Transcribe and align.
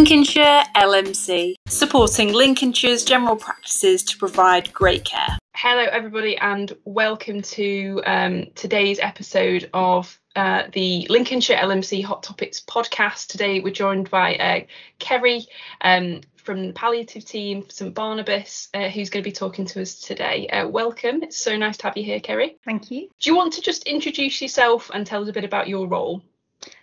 Lincolnshire 0.00 0.62
LMC, 0.76 1.56
supporting 1.68 2.32
Lincolnshire's 2.32 3.04
general 3.04 3.36
practices 3.36 4.02
to 4.04 4.16
provide 4.16 4.72
great 4.72 5.04
care. 5.04 5.36
Hello, 5.54 5.84
everybody, 5.92 6.38
and 6.38 6.74
welcome 6.86 7.42
to 7.42 8.00
um, 8.06 8.46
today's 8.54 8.98
episode 8.98 9.68
of 9.74 10.18
uh, 10.36 10.62
the 10.72 11.06
Lincolnshire 11.10 11.58
LMC 11.58 12.02
Hot 12.02 12.22
Topics 12.22 12.62
podcast. 12.62 13.26
Today, 13.26 13.60
we're 13.60 13.74
joined 13.74 14.08
by 14.08 14.36
uh, 14.36 14.60
Kerry 15.00 15.44
um, 15.82 16.22
from 16.34 16.68
the 16.68 16.72
palliative 16.72 17.26
team, 17.26 17.66
St 17.68 17.94
Barnabas, 17.94 18.70
uh, 18.72 18.88
who's 18.88 19.10
going 19.10 19.22
to 19.22 19.28
be 19.28 19.34
talking 19.34 19.66
to 19.66 19.82
us 19.82 19.96
today. 19.96 20.48
Uh, 20.48 20.66
welcome. 20.66 21.22
It's 21.22 21.36
so 21.36 21.58
nice 21.58 21.76
to 21.76 21.84
have 21.84 21.98
you 21.98 22.04
here, 22.04 22.20
Kerry. 22.20 22.56
Thank 22.64 22.90
you. 22.90 23.10
Do 23.20 23.28
you 23.28 23.36
want 23.36 23.52
to 23.52 23.60
just 23.60 23.86
introduce 23.86 24.40
yourself 24.40 24.90
and 24.94 25.06
tell 25.06 25.22
us 25.22 25.28
a 25.28 25.32
bit 25.34 25.44
about 25.44 25.68
your 25.68 25.86
role? 25.86 26.22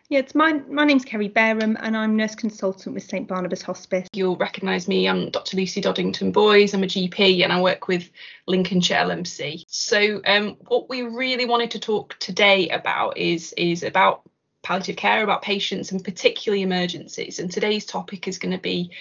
Yeah, 0.10 0.20
it's 0.20 0.34
my 0.34 0.54
my 0.70 0.86
name's 0.86 1.04
Kerry 1.04 1.27
Bareham 1.27 1.76
and 1.81 1.98
I'm 1.98 2.16
nurse 2.16 2.34
consultant 2.34 2.95
with 2.95 3.04
St 3.04 3.27
Barnabas 3.27 3.62
Hospice. 3.62 4.08
You'll 4.14 4.38
recognise 4.38 4.88
me. 4.88 5.09
I'm 5.09 5.30
Dr. 5.31 5.58
Lucy 5.58 5.81
Doddington 5.81 6.31
Boys. 6.31 6.73
I'm 6.73 6.84
a 6.84 6.88
GP 6.88 7.44
and 7.44 7.52
I 7.52 7.59
work 7.59 7.90
with 7.90 8.09
Lincolnshire 8.48 8.95
LMC. 8.95 9.66
So 9.67 10.22
um, 10.26 10.55
what 10.67 10.88
we 10.88 11.02
really 11.02 11.44
wanted 11.44 11.72
to 11.72 11.80
talk 11.80 12.17
today 12.20 12.70
about 12.70 13.17
is 13.17 13.54
is 13.58 13.84
about 13.84 14.22
palliative 14.64 14.95
care, 14.95 15.23
about 15.26 15.41
patients 15.41 15.91
and 15.91 16.02
particularly 16.02 16.62
emergencies. 16.62 17.39
And 17.39 17.52
today's 17.52 17.86
topic 17.86 18.30
is 18.30 18.38
going 18.38 18.53
to 18.53 18.62
be 18.62 18.92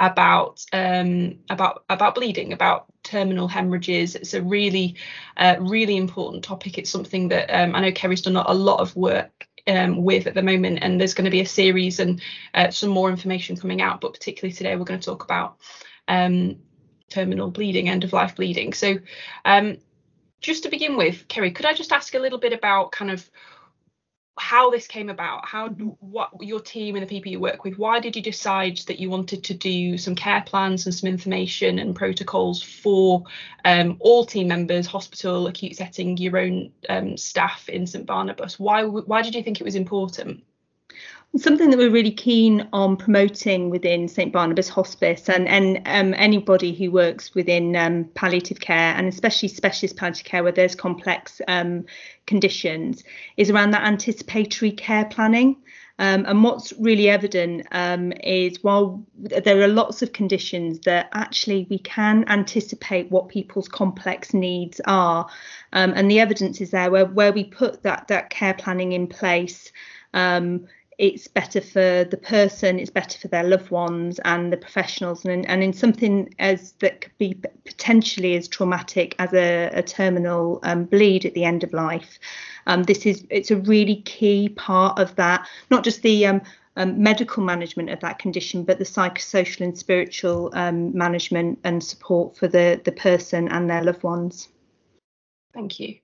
about 0.00 0.64
um, 0.72 1.38
about 1.50 1.84
about 1.88 2.16
bleeding, 2.16 2.52
about 2.52 2.86
terminal 3.04 3.46
hemorrhages. 3.46 4.16
It's 4.16 4.34
a 4.34 4.42
really 4.42 4.96
uh, 5.36 5.54
really 5.60 5.96
important 5.96 6.42
topic. 6.42 6.78
It's 6.78 6.90
something 6.90 7.28
that 7.28 7.48
um, 7.48 7.76
I 7.76 7.80
know 7.80 7.92
Kerry's 7.92 8.22
done 8.22 8.34
a 8.34 8.52
lot 8.52 8.80
of 8.80 8.96
work 8.96 9.47
um, 9.68 10.02
with 10.02 10.26
at 10.26 10.34
the 10.34 10.42
moment, 10.42 10.78
and 10.82 11.00
there's 11.00 11.14
going 11.14 11.24
to 11.26 11.30
be 11.30 11.40
a 11.40 11.46
series 11.46 12.00
and 12.00 12.20
uh, 12.54 12.70
some 12.70 12.90
more 12.90 13.10
information 13.10 13.56
coming 13.56 13.80
out. 13.80 14.00
But 14.00 14.14
particularly 14.14 14.52
today, 14.52 14.76
we're 14.76 14.84
going 14.84 15.00
to 15.00 15.06
talk 15.06 15.24
about 15.24 15.58
um, 16.08 16.56
terminal 17.10 17.50
bleeding, 17.50 17.88
end 17.88 18.04
of 18.04 18.12
life 18.12 18.36
bleeding. 18.36 18.72
So, 18.72 18.98
um, 19.44 19.78
just 20.40 20.62
to 20.62 20.68
begin 20.68 20.96
with, 20.96 21.26
Kerry, 21.28 21.50
could 21.50 21.66
I 21.66 21.74
just 21.74 21.92
ask 21.92 22.14
a 22.14 22.18
little 22.20 22.38
bit 22.38 22.52
about 22.52 22.92
kind 22.92 23.10
of 23.10 23.28
how 24.40 24.70
this 24.70 24.86
came 24.86 25.08
about 25.08 25.46
how 25.46 25.68
what 25.68 26.30
your 26.40 26.60
team 26.60 26.94
and 26.94 27.02
the 27.02 27.08
people 27.08 27.30
you 27.30 27.40
work 27.40 27.64
with 27.64 27.78
why 27.78 28.00
did 28.00 28.16
you 28.16 28.22
decide 28.22 28.78
that 28.86 28.98
you 28.98 29.10
wanted 29.10 29.44
to 29.44 29.54
do 29.54 29.98
some 29.98 30.14
care 30.14 30.42
plans 30.46 30.86
and 30.86 30.94
some 30.94 31.08
information 31.08 31.78
and 31.78 31.96
protocols 31.96 32.62
for 32.62 33.24
um, 33.64 33.96
all 34.00 34.24
team 34.24 34.48
members 34.48 34.86
hospital 34.86 35.46
acute 35.46 35.76
setting 35.76 36.16
your 36.16 36.38
own 36.38 36.70
um, 36.88 37.16
staff 37.16 37.68
in 37.68 37.86
st 37.86 38.06
barnabas? 38.06 38.58
Why 38.58 38.84
why 38.84 39.22
did 39.22 39.34
you 39.34 39.42
think 39.42 39.60
it 39.60 39.64
was 39.64 39.74
important 39.74 40.44
something 41.36 41.70
that 41.70 41.78
we're 41.78 41.90
really 41.90 42.10
keen 42.10 42.66
on 42.72 42.96
promoting 42.96 43.68
within 43.68 44.08
St 44.08 44.32
Barnabas 44.32 44.68
Hospice 44.68 45.28
and 45.28 45.46
and 45.46 45.82
um, 45.86 46.14
anybody 46.16 46.72
who 46.74 46.90
works 46.90 47.34
within 47.34 47.76
um, 47.76 48.04
palliative 48.14 48.60
care 48.60 48.94
and 48.94 49.06
especially 49.06 49.48
specialist 49.48 49.96
palliative 49.96 50.24
care 50.24 50.42
where 50.42 50.52
there's 50.52 50.74
complex 50.74 51.40
um, 51.46 51.84
conditions 52.26 53.04
is 53.36 53.50
around 53.50 53.72
that 53.72 53.86
anticipatory 53.86 54.72
care 54.72 55.04
planning. 55.04 55.56
Um, 56.00 56.26
and 56.26 56.44
what's 56.44 56.72
really 56.78 57.08
evident 57.08 57.66
um, 57.72 58.12
is 58.22 58.62
while 58.62 59.04
there 59.16 59.60
are 59.60 59.68
lots 59.68 60.00
of 60.00 60.12
conditions 60.12 60.78
that 60.80 61.08
actually 61.12 61.66
we 61.68 61.80
can 61.80 62.24
anticipate 62.28 63.10
what 63.10 63.28
people's 63.28 63.66
complex 63.66 64.32
needs 64.32 64.80
are, 64.86 65.28
um, 65.72 65.92
and 65.96 66.08
the 66.08 66.20
evidence 66.20 66.60
is 66.60 66.70
there 66.70 66.90
where 66.90 67.04
where 67.04 67.32
we 67.32 67.44
put 67.44 67.82
that 67.82 68.06
that 68.08 68.30
care 68.30 68.54
planning 68.54 68.92
in 68.92 69.08
place. 69.08 69.72
Um, 70.14 70.68
it's 70.98 71.28
better 71.28 71.60
for 71.60 72.04
the 72.10 72.16
person, 72.20 72.80
it's 72.80 72.90
better 72.90 73.16
for 73.18 73.28
their 73.28 73.44
loved 73.44 73.70
ones 73.70 74.18
and 74.24 74.52
the 74.52 74.56
professionals, 74.56 75.24
and, 75.24 75.48
and 75.48 75.62
in 75.62 75.72
something 75.72 76.34
as 76.40 76.72
that 76.80 77.00
could 77.00 77.16
be 77.18 77.34
potentially 77.64 78.36
as 78.36 78.48
traumatic 78.48 79.14
as 79.20 79.32
a, 79.32 79.70
a 79.72 79.82
terminal 79.82 80.58
um, 80.64 80.84
bleed 80.84 81.24
at 81.24 81.34
the 81.34 81.44
end 81.44 81.62
of 81.62 81.72
life. 81.72 82.18
Um, 82.66 82.82
this 82.82 83.06
is 83.06 83.24
it's 83.30 83.52
a 83.52 83.56
really 83.56 84.02
key 84.02 84.48
part 84.48 84.98
of 84.98 85.14
that, 85.14 85.48
not 85.70 85.84
just 85.84 86.02
the 86.02 86.26
um, 86.26 86.42
um, 86.76 87.00
medical 87.00 87.44
management 87.44 87.90
of 87.90 88.00
that 88.00 88.18
condition, 88.18 88.64
but 88.64 88.78
the 88.78 88.84
psychosocial 88.84 89.60
and 89.60 89.78
spiritual 89.78 90.50
um, 90.54 90.96
management 90.96 91.60
and 91.62 91.82
support 91.82 92.36
for 92.36 92.48
the 92.48 92.80
the 92.84 92.92
person 92.92 93.48
and 93.48 93.70
their 93.70 93.84
loved 93.84 94.02
ones. 94.02 94.48
Thank 95.54 95.78
you. 95.78 95.98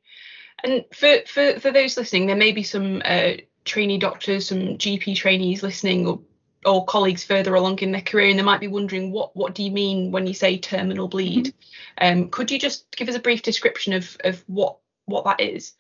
And 0.62 0.84
for 0.94 1.18
for 1.26 1.58
for 1.58 1.72
those 1.72 1.96
listening, 1.96 2.26
there 2.26 2.36
may 2.36 2.52
be 2.52 2.62
some 2.62 3.02
uh, 3.04 3.32
trainee 3.64 3.98
doctors, 3.98 4.48
some 4.48 4.78
GP 4.78 5.16
trainees 5.16 5.62
listening, 5.62 6.06
or 6.06 6.20
or 6.66 6.84
colleagues 6.86 7.24
further 7.24 7.54
along 7.54 7.80
in 7.80 7.92
their 7.92 8.00
career, 8.00 8.30
and 8.30 8.38
they 8.38 8.42
might 8.42 8.60
be 8.60 8.68
wondering 8.68 9.12
what 9.12 9.34
what 9.36 9.54
do 9.54 9.62
you 9.62 9.70
mean 9.70 10.10
when 10.10 10.26
you 10.26 10.34
say 10.34 10.58
terminal 10.58 11.08
bleed? 11.08 11.46
Mm-hmm. 11.46 12.20
Um, 12.22 12.28
could 12.30 12.50
you 12.50 12.58
just 12.58 12.90
give 12.96 13.08
us 13.08 13.14
a 13.14 13.20
brief 13.20 13.42
description 13.42 13.92
of 13.92 14.16
of 14.24 14.42
what 14.46 14.78
what 15.06 15.24
that 15.24 15.40
is? 15.40 15.72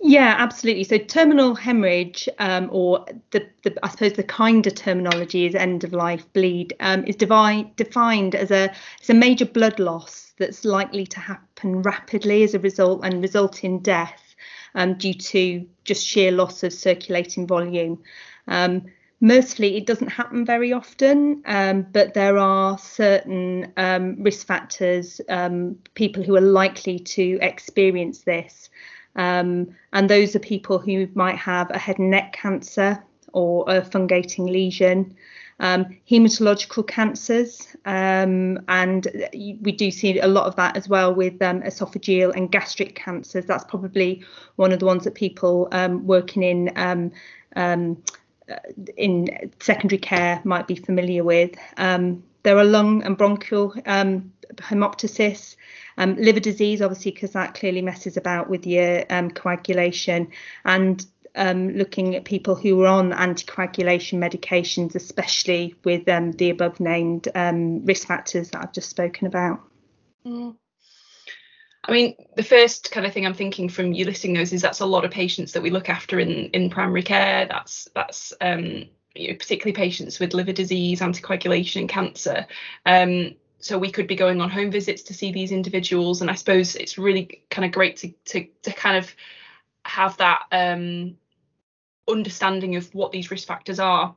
Yeah, 0.00 0.36
absolutely. 0.38 0.84
So 0.84 0.98
terminal 0.98 1.56
hemorrhage, 1.56 2.28
um, 2.38 2.68
or 2.70 3.04
the, 3.30 3.48
the, 3.62 3.76
I 3.82 3.88
suppose 3.88 4.12
the 4.12 4.22
kinder 4.22 4.70
terminology 4.70 5.44
is 5.44 5.56
end 5.56 5.82
of 5.82 5.92
life 5.92 6.32
bleed, 6.32 6.74
um, 6.78 7.04
is 7.04 7.16
devi- 7.16 7.72
defined 7.74 8.36
as 8.36 8.52
a 8.52 8.72
it's 9.00 9.10
a 9.10 9.14
major 9.14 9.44
blood 9.44 9.80
loss 9.80 10.34
that's 10.38 10.64
likely 10.64 11.04
to 11.06 11.20
happen 11.20 11.82
rapidly 11.82 12.44
as 12.44 12.54
a 12.54 12.60
result 12.60 13.00
and 13.02 13.20
result 13.22 13.64
in 13.64 13.80
death 13.80 14.27
um, 14.74 14.94
due 14.94 15.14
to 15.14 15.66
just 15.84 16.06
sheer 16.06 16.30
loss 16.30 16.62
of 16.62 16.72
circulating 16.72 17.46
volume. 17.46 18.02
Um, 18.46 18.86
mostly 19.20 19.76
it 19.76 19.86
doesn't 19.86 20.08
happen 20.08 20.44
very 20.44 20.72
often, 20.72 21.42
um, 21.46 21.86
but 21.92 22.14
there 22.14 22.38
are 22.38 22.78
certain 22.78 23.72
um, 23.76 24.22
risk 24.22 24.46
factors, 24.46 25.20
um, 25.28 25.76
people 25.94 26.22
who 26.22 26.36
are 26.36 26.40
likely 26.40 26.98
to 26.98 27.38
experience 27.42 28.20
this. 28.22 28.70
Um, 29.16 29.74
and 29.92 30.08
those 30.08 30.36
are 30.36 30.40
people 30.40 30.78
who 30.78 31.08
might 31.14 31.36
have 31.36 31.70
a 31.70 31.78
head 31.78 31.98
and 31.98 32.10
neck 32.10 32.32
cancer 32.32 33.02
or 33.32 33.64
a 33.68 33.82
fungating 33.82 34.48
lesion 34.48 35.14
um, 35.60 35.86
hematological 36.08 36.86
cancers, 36.86 37.66
um, 37.84 38.60
and 38.68 39.08
we 39.34 39.72
do 39.72 39.90
see 39.90 40.18
a 40.20 40.26
lot 40.26 40.46
of 40.46 40.56
that 40.56 40.76
as 40.76 40.88
well 40.88 41.14
with 41.14 41.40
um, 41.42 41.62
esophageal 41.62 42.34
and 42.34 42.50
gastric 42.50 42.94
cancers. 42.94 43.46
That's 43.46 43.64
probably 43.64 44.24
one 44.56 44.72
of 44.72 44.78
the 44.78 44.86
ones 44.86 45.04
that 45.04 45.14
people 45.14 45.68
um, 45.72 46.06
working 46.06 46.42
in 46.42 46.72
um, 46.76 47.10
um, 47.56 48.02
in 48.96 49.50
secondary 49.60 49.98
care 49.98 50.40
might 50.44 50.66
be 50.66 50.76
familiar 50.76 51.24
with. 51.24 51.54
there 51.76 52.56
are 52.56 52.64
lung 52.64 53.02
and 53.02 53.18
bronchial 53.18 53.72
hemoptysis. 54.56 55.56
Liver 55.98 56.40
disease, 56.40 56.80
obviously, 56.80 57.10
because 57.10 57.32
that 57.32 57.54
clearly 57.54 57.82
messes 57.82 58.16
about 58.16 58.48
with 58.48 58.64
your 58.64 59.02
coagulation, 59.34 60.28
and 60.64 61.04
um, 61.38 61.70
looking 61.70 62.16
at 62.16 62.24
people 62.24 62.54
who 62.54 62.82
are 62.82 62.88
on 62.88 63.12
anticoagulation 63.12 64.18
medications, 64.18 64.94
especially 64.94 65.74
with 65.84 66.08
um, 66.08 66.32
the 66.32 66.50
above 66.50 66.80
named 66.80 67.28
um, 67.34 67.84
risk 67.84 68.06
factors 68.06 68.50
that 68.50 68.62
I've 68.62 68.72
just 68.72 68.90
spoken 68.90 69.26
about. 69.26 69.60
Mm. 70.26 70.56
I 71.84 71.92
mean, 71.92 72.16
the 72.36 72.42
first 72.42 72.90
kind 72.90 73.06
of 73.06 73.14
thing 73.14 73.24
I'm 73.24 73.34
thinking 73.34 73.68
from 73.68 73.92
you 73.92 74.04
listing 74.04 74.34
those 74.34 74.52
is 74.52 74.60
that's 74.60 74.80
a 74.80 74.86
lot 74.86 75.04
of 75.04 75.10
patients 75.10 75.52
that 75.52 75.62
we 75.62 75.70
look 75.70 75.88
after 75.88 76.18
in 76.20 76.50
in 76.50 76.68
primary 76.68 77.02
care. 77.02 77.46
That's 77.46 77.88
that's 77.94 78.32
um, 78.40 78.84
you 79.14 79.28
know, 79.28 79.34
particularly 79.34 79.72
patients 79.72 80.18
with 80.18 80.34
liver 80.34 80.52
disease, 80.52 81.00
anticoagulation, 81.00 81.80
and 81.82 81.88
cancer. 81.88 82.46
Um, 82.84 83.36
so 83.60 83.78
we 83.78 83.90
could 83.90 84.06
be 84.06 84.16
going 84.16 84.40
on 84.40 84.50
home 84.50 84.70
visits 84.70 85.02
to 85.04 85.14
see 85.14 85.32
these 85.32 85.50
individuals, 85.50 86.20
and 86.20 86.30
I 86.30 86.34
suppose 86.34 86.76
it's 86.76 86.98
really 86.98 87.42
kind 87.50 87.64
of 87.64 87.72
great 87.72 87.96
to 87.98 88.12
to 88.26 88.46
to 88.62 88.72
kind 88.72 88.96
of 88.96 89.14
have 89.84 90.16
that 90.18 90.42
um, 90.52 91.16
understanding 92.08 92.76
of 92.76 92.92
what 92.94 93.12
these 93.12 93.30
risk 93.30 93.46
factors 93.46 93.78
are 93.78 94.14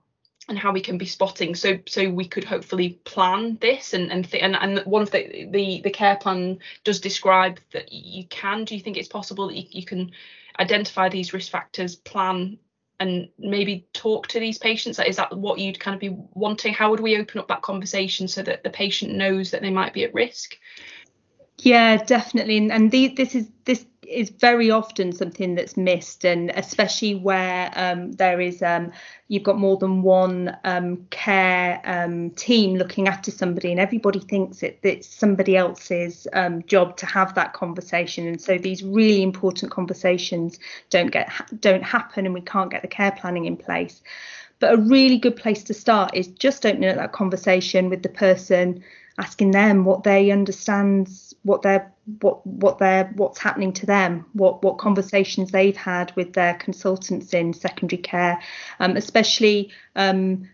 and 0.47 0.57
how 0.57 0.71
we 0.71 0.81
can 0.81 0.97
be 0.97 1.05
spotting. 1.05 1.55
So 1.55 1.79
so 1.87 2.09
we 2.09 2.27
could 2.27 2.43
hopefully 2.43 2.99
plan 3.05 3.57
this 3.61 3.93
and 3.93 4.11
and 4.11 4.29
th- 4.29 4.43
and, 4.43 4.55
and 4.55 4.79
one 4.85 5.01
of 5.01 5.11
the, 5.11 5.47
the 5.51 5.81
the 5.83 5.91
care 5.91 6.17
plan 6.17 6.59
does 6.83 6.99
describe 6.99 7.59
that 7.73 7.91
you 7.91 8.25
can. 8.27 8.65
Do 8.65 8.75
you 8.75 8.81
think 8.81 8.97
it's 8.97 9.07
possible 9.07 9.47
that 9.47 9.55
you, 9.55 9.65
you 9.69 9.85
can 9.85 10.11
identify 10.59 11.09
these 11.09 11.33
risk 11.33 11.51
factors 11.51 11.95
plan 11.95 12.57
and 12.99 13.29
maybe 13.39 13.87
talk 13.93 14.27
to 14.27 14.39
these 14.39 14.57
patients? 14.57 14.99
Is 14.99 15.15
that 15.17 15.35
what 15.35 15.59
you'd 15.59 15.79
kind 15.79 15.95
of 15.95 16.01
be 16.01 16.15
wanting? 16.33 16.73
How 16.73 16.91
would 16.91 16.99
we 16.99 17.17
open 17.17 17.39
up 17.39 17.47
that 17.47 17.61
conversation 17.61 18.27
so 18.27 18.43
that 18.43 18.63
the 18.63 18.69
patient 18.69 19.13
knows 19.13 19.51
that 19.51 19.61
they 19.61 19.71
might 19.71 19.93
be 19.93 20.03
at 20.03 20.13
risk 20.13 20.57
Yeah, 21.63 21.97
definitely, 21.97 22.57
and, 22.57 22.71
and 22.71 22.89
the, 22.91 23.09
this 23.09 23.35
is 23.35 23.47
this 23.65 23.85
is 24.07 24.29
very 24.31 24.71
often 24.71 25.11
something 25.13 25.53
that's 25.53 25.77
missed, 25.77 26.25
and 26.25 26.49
especially 26.55 27.13
where 27.13 27.71
um, 27.75 28.13
there 28.13 28.41
is 28.41 28.63
um, 28.63 28.91
you've 29.27 29.43
got 29.43 29.59
more 29.59 29.77
than 29.77 30.01
one 30.01 30.57
um, 30.63 31.05
care 31.11 31.79
um, 31.85 32.31
team 32.31 32.77
looking 32.77 33.07
after 33.07 33.29
somebody, 33.29 33.69
and 33.69 33.79
everybody 33.79 34.19
thinks 34.19 34.63
it, 34.63 34.79
it's 34.81 35.07
somebody 35.07 35.55
else's 35.55 36.25
um, 36.33 36.63
job 36.63 36.97
to 36.97 37.05
have 37.05 37.35
that 37.35 37.53
conversation, 37.53 38.27
and 38.27 38.41
so 38.41 38.57
these 38.57 38.81
really 38.81 39.21
important 39.21 39.71
conversations 39.71 40.57
don't 40.89 41.11
get 41.11 41.29
don't 41.59 41.83
happen, 41.83 42.25
and 42.25 42.33
we 42.33 42.41
can't 42.41 42.71
get 42.71 42.81
the 42.81 42.87
care 42.87 43.11
planning 43.11 43.45
in 43.45 43.55
place. 43.55 44.01
But 44.61 44.75
a 44.75 44.77
really 44.77 45.17
good 45.17 45.35
place 45.35 45.63
to 45.63 45.73
start 45.73 46.15
is 46.15 46.27
just 46.27 46.65
opening 46.65 46.89
up 46.89 46.95
that 46.95 47.11
conversation 47.11 47.89
with 47.89 48.03
the 48.03 48.09
person 48.09 48.81
asking 49.17 49.51
them 49.51 49.83
what 49.83 50.03
they 50.03 50.31
understand 50.31 51.09
what 51.43 51.61
they're 51.61 51.91
what 52.21 52.45
what 52.45 52.79
they're 52.79 53.11
what's 53.15 53.39
happening 53.39 53.73
to 53.73 53.85
them 53.85 54.25
what 54.33 54.63
what 54.63 54.77
conversations 54.77 55.51
they've 55.51 55.75
had 55.75 56.15
with 56.15 56.33
their 56.33 56.53
consultants 56.55 57.33
in 57.33 57.53
secondary 57.53 58.01
care 58.01 58.39
um, 58.79 58.95
especially 58.95 59.71
um, 59.95 60.47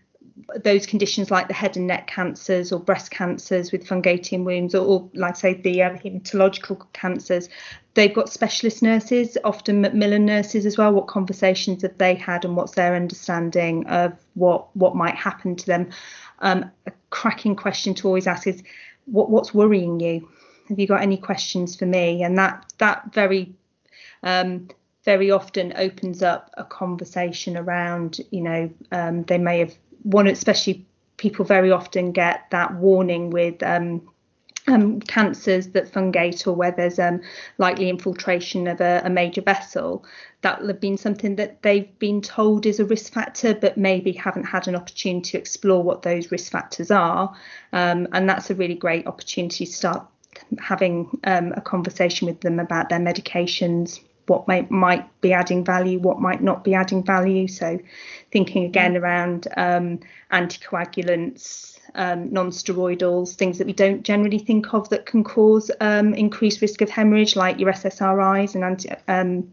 those 0.62 0.86
conditions 0.86 1.30
like 1.30 1.48
the 1.48 1.54
head 1.54 1.76
and 1.76 1.86
neck 1.86 2.06
cancers 2.06 2.72
or 2.72 2.80
breast 2.80 3.10
cancers 3.10 3.72
with 3.72 3.86
fungating 3.86 4.44
wounds 4.44 4.74
or, 4.74 4.86
or 4.86 5.10
like 5.14 5.36
say 5.36 5.54
the 5.54 5.82
uh, 5.82 5.90
hematological 5.90 6.86
cancers 6.92 7.48
they've 7.94 8.14
got 8.14 8.28
specialist 8.28 8.82
nurses 8.82 9.36
often 9.44 9.80
macmillan 9.80 10.24
nurses 10.24 10.64
as 10.64 10.78
well 10.78 10.92
what 10.92 11.08
conversations 11.08 11.82
have 11.82 11.98
they 11.98 12.14
had 12.14 12.44
and 12.44 12.56
what's 12.56 12.74
their 12.74 12.94
understanding 12.94 13.86
of 13.86 14.12
what 14.38 14.74
what 14.76 14.96
might 14.96 15.16
happen 15.16 15.56
to 15.56 15.66
them? 15.66 15.90
Um, 16.40 16.70
a 16.86 16.92
cracking 17.10 17.56
question 17.56 17.94
to 17.94 18.06
always 18.06 18.26
ask 18.26 18.46
is 18.46 18.62
what 19.06 19.30
what's 19.30 19.52
worrying 19.52 20.00
you? 20.00 20.28
Have 20.68 20.78
you 20.78 20.86
got 20.86 21.02
any 21.02 21.16
questions 21.16 21.76
for 21.76 21.86
me? 21.86 22.22
And 22.22 22.38
that 22.38 22.72
that 22.78 23.12
very 23.12 23.54
um, 24.22 24.68
very 25.04 25.30
often 25.30 25.72
opens 25.76 26.22
up 26.22 26.50
a 26.56 26.64
conversation 26.64 27.56
around 27.56 28.20
you 28.30 28.42
know 28.42 28.70
um, 28.92 29.24
they 29.24 29.38
may 29.38 29.58
have 29.58 29.74
one 30.02 30.26
especially 30.26 30.86
people 31.16 31.44
very 31.44 31.70
often 31.70 32.12
get 32.12 32.44
that 32.50 32.74
warning 32.74 33.30
with 33.30 33.62
um, 33.62 34.00
um, 34.68 35.00
cancers 35.00 35.68
that 35.68 35.90
fungate 35.90 36.46
or 36.46 36.52
where 36.52 36.70
there's 36.70 36.98
um, 36.98 37.20
likely 37.58 37.88
infiltration 37.88 38.66
of 38.66 38.80
a, 38.80 39.02
a, 39.04 39.10
major 39.10 39.40
vessel, 39.40 40.04
that 40.42 40.60
will 40.60 40.68
have 40.68 40.80
been 40.80 40.96
something 40.96 41.36
that 41.36 41.62
they've 41.62 41.98
been 41.98 42.20
told 42.20 42.66
is 42.66 42.78
a 42.78 42.84
risk 42.84 43.12
factor, 43.12 43.54
but 43.54 43.76
maybe 43.76 44.12
haven't 44.12 44.44
had 44.44 44.68
an 44.68 44.76
opportunity 44.76 45.30
to 45.30 45.38
explore 45.38 45.82
what 45.82 46.02
those 46.02 46.30
risk 46.30 46.52
factors 46.52 46.90
are. 46.90 47.34
Um, 47.72 48.06
and 48.12 48.28
that's 48.28 48.50
a 48.50 48.54
really 48.54 48.74
great 48.74 49.06
opportunity 49.06 49.64
to 49.66 49.72
start 49.72 50.06
having 50.58 51.18
um, 51.24 51.52
a 51.56 51.60
conversation 51.60 52.26
with 52.26 52.40
them 52.40 52.60
about 52.60 52.88
their 52.88 53.00
medications, 53.00 54.00
what 54.28 54.46
might, 54.48 54.70
might 54.70 55.20
be 55.20 55.32
adding 55.32 55.64
value, 55.64 55.98
what 55.98 56.20
might 56.20 56.42
not 56.42 56.64
be 56.64 56.74
adding 56.74 57.02
value. 57.02 57.48
So, 57.48 57.78
thinking 58.30 58.64
again 58.64 58.96
around 58.96 59.48
um, 59.56 60.00
anticoagulants, 60.32 61.78
um, 61.94 62.32
non-steroidals, 62.32 63.34
things 63.34 63.58
that 63.58 63.66
we 63.66 63.72
don't 63.72 64.02
generally 64.02 64.38
think 64.38 64.72
of 64.74 64.88
that 64.90 65.06
can 65.06 65.24
cause 65.24 65.70
um, 65.80 66.14
increased 66.14 66.60
risk 66.60 66.80
of 66.80 66.90
hemorrhage, 66.90 67.36
like 67.36 67.58
your 67.58 67.72
SSRIs 67.72 68.54
and 68.54 68.64
anti, 68.64 68.90
um, 69.08 69.52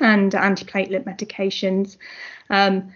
and 0.00 0.32
antiplatelet 0.32 1.04
medications. 1.04 1.96
Um, 2.48 2.92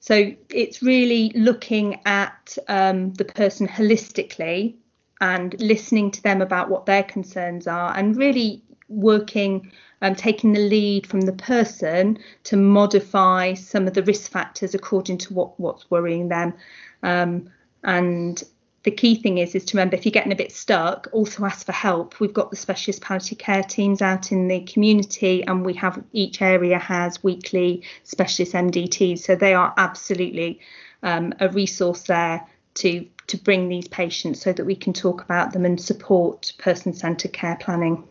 so 0.00 0.32
it's 0.50 0.82
really 0.82 1.32
looking 1.34 2.00
at 2.06 2.56
um, 2.68 3.12
the 3.14 3.24
person 3.24 3.66
holistically 3.66 4.76
and 5.20 5.58
listening 5.60 6.10
to 6.12 6.22
them 6.22 6.42
about 6.42 6.68
what 6.68 6.86
their 6.86 7.02
concerns 7.02 7.66
are, 7.66 7.96
and 7.96 8.16
really 8.16 8.62
working 8.88 9.70
um, 10.02 10.14
taking 10.14 10.52
the 10.52 10.60
lead 10.60 11.06
from 11.06 11.22
the 11.22 11.32
person 11.32 12.18
to 12.44 12.56
modify 12.56 13.54
some 13.54 13.86
of 13.86 13.94
the 13.94 14.02
risk 14.02 14.30
factors 14.30 14.74
according 14.74 15.18
to 15.18 15.34
what 15.34 15.58
what's 15.58 15.90
worrying 15.90 16.28
them. 16.28 16.54
Um, 17.02 17.50
and 17.82 18.42
the 18.82 18.90
key 18.90 19.16
thing 19.16 19.38
is 19.38 19.54
is 19.54 19.64
to 19.66 19.76
remember 19.76 19.96
if 19.96 20.04
you're 20.04 20.12
getting 20.12 20.32
a 20.32 20.36
bit 20.36 20.52
stuck, 20.52 21.08
also 21.12 21.44
ask 21.44 21.66
for 21.66 21.72
help. 21.72 22.20
We've 22.20 22.32
got 22.32 22.50
the 22.50 22.56
specialist 22.56 23.02
palliative 23.02 23.38
care 23.38 23.62
teams 23.62 24.02
out 24.02 24.30
in 24.32 24.48
the 24.48 24.60
community, 24.60 25.44
and 25.44 25.64
we 25.64 25.74
have 25.74 26.02
each 26.12 26.42
area 26.42 26.78
has 26.78 27.22
weekly 27.24 27.82
specialist 28.04 28.52
MDTs, 28.52 29.20
so 29.20 29.34
they 29.34 29.54
are 29.54 29.74
absolutely 29.76 30.60
um, 31.02 31.32
a 31.40 31.48
resource 31.48 32.02
there 32.02 32.46
to 32.74 33.06
to 33.26 33.36
bring 33.38 33.68
these 33.68 33.88
patients 33.88 34.40
so 34.40 34.52
that 34.52 34.64
we 34.64 34.76
can 34.76 34.92
talk 34.92 35.22
about 35.22 35.52
them 35.52 35.64
and 35.64 35.80
support 35.80 36.52
person-centered 36.58 37.32
care 37.32 37.56
planning. 37.60 38.04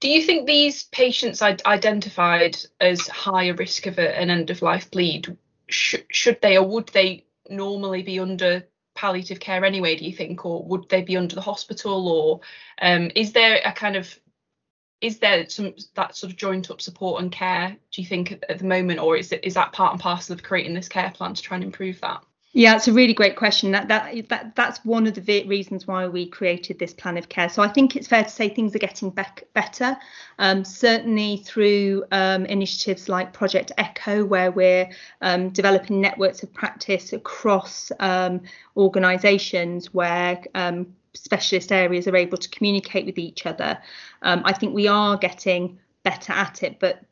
Do 0.00 0.08
you 0.08 0.22
think 0.22 0.46
these 0.46 0.84
patients 0.84 1.42
identified 1.42 2.56
as 2.80 3.06
higher 3.06 3.54
risk 3.54 3.86
of 3.86 3.98
a, 3.98 4.18
an 4.18 4.30
end 4.30 4.50
of 4.50 4.62
life 4.62 4.90
bleed 4.90 5.36
sh- 5.68 5.96
should 6.10 6.40
they 6.40 6.56
or 6.56 6.66
would 6.66 6.88
they 6.88 7.26
normally 7.48 8.02
be 8.02 8.20
under 8.20 8.66
palliative 8.94 9.40
care 9.40 9.64
anyway, 9.64 9.96
do 9.96 10.04
you 10.04 10.12
think, 10.12 10.44
or 10.44 10.62
would 10.64 10.88
they 10.88 11.02
be 11.02 11.16
under 11.16 11.34
the 11.34 11.40
hospital, 11.40 12.08
or 12.08 12.40
um, 12.82 13.10
is 13.14 13.32
there 13.32 13.60
a 13.64 13.72
kind 13.72 13.96
of 13.96 14.18
is 15.00 15.18
there 15.18 15.48
some 15.48 15.74
that 15.94 16.14
sort 16.14 16.30
of 16.30 16.36
joint 16.36 16.70
up 16.70 16.78
support 16.82 17.22
and 17.22 17.32
care 17.32 17.74
do 17.90 18.02
you 18.02 18.06
think 18.06 18.32
at, 18.32 18.44
at 18.50 18.58
the 18.58 18.66
moment 18.66 19.00
or 19.00 19.16
is 19.16 19.32
it 19.32 19.42
is 19.42 19.54
that 19.54 19.72
part 19.72 19.92
and 19.92 20.00
parcel 20.00 20.34
of 20.34 20.42
creating 20.42 20.74
this 20.74 20.90
care 20.90 21.10
plan 21.10 21.32
to 21.32 21.40
try 21.40 21.54
and 21.54 21.64
improve 21.64 21.98
that 22.02 22.22
yeah, 22.52 22.74
it's 22.74 22.88
a 22.88 22.92
really 22.92 23.14
great 23.14 23.36
question. 23.36 23.70
That 23.70 23.86
that 23.88 24.28
that 24.28 24.56
that's 24.56 24.84
one 24.84 25.06
of 25.06 25.14
the 25.14 25.46
reasons 25.46 25.86
why 25.86 26.08
we 26.08 26.26
created 26.26 26.80
this 26.80 26.92
plan 26.92 27.16
of 27.16 27.28
care. 27.28 27.48
So 27.48 27.62
I 27.62 27.68
think 27.68 27.94
it's 27.94 28.08
fair 28.08 28.24
to 28.24 28.28
say 28.30 28.48
things 28.48 28.74
are 28.74 28.80
getting 28.80 29.10
bec- 29.10 29.44
better. 29.54 29.96
Um, 30.40 30.64
certainly 30.64 31.36
through 31.38 32.04
um, 32.10 32.46
initiatives 32.46 33.08
like 33.08 33.32
Project 33.32 33.70
Echo, 33.78 34.24
where 34.24 34.50
we're 34.50 34.88
um, 35.20 35.50
developing 35.50 36.00
networks 36.00 36.42
of 36.42 36.52
practice 36.52 37.12
across 37.12 37.92
um, 38.00 38.40
organisations 38.76 39.94
where 39.94 40.42
um, 40.56 40.88
specialist 41.14 41.70
areas 41.70 42.08
are 42.08 42.16
able 42.16 42.38
to 42.38 42.48
communicate 42.48 43.06
with 43.06 43.18
each 43.18 43.46
other. 43.46 43.78
Um, 44.22 44.42
I 44.44 44.54
think 44.54 44.74
we 44.74 44.88
are 44.88 45.16
getting 45.16 45.78
better 46.02 46.32
at 46.32 46.64
it, 46.64 46.80
but 46.80 47.02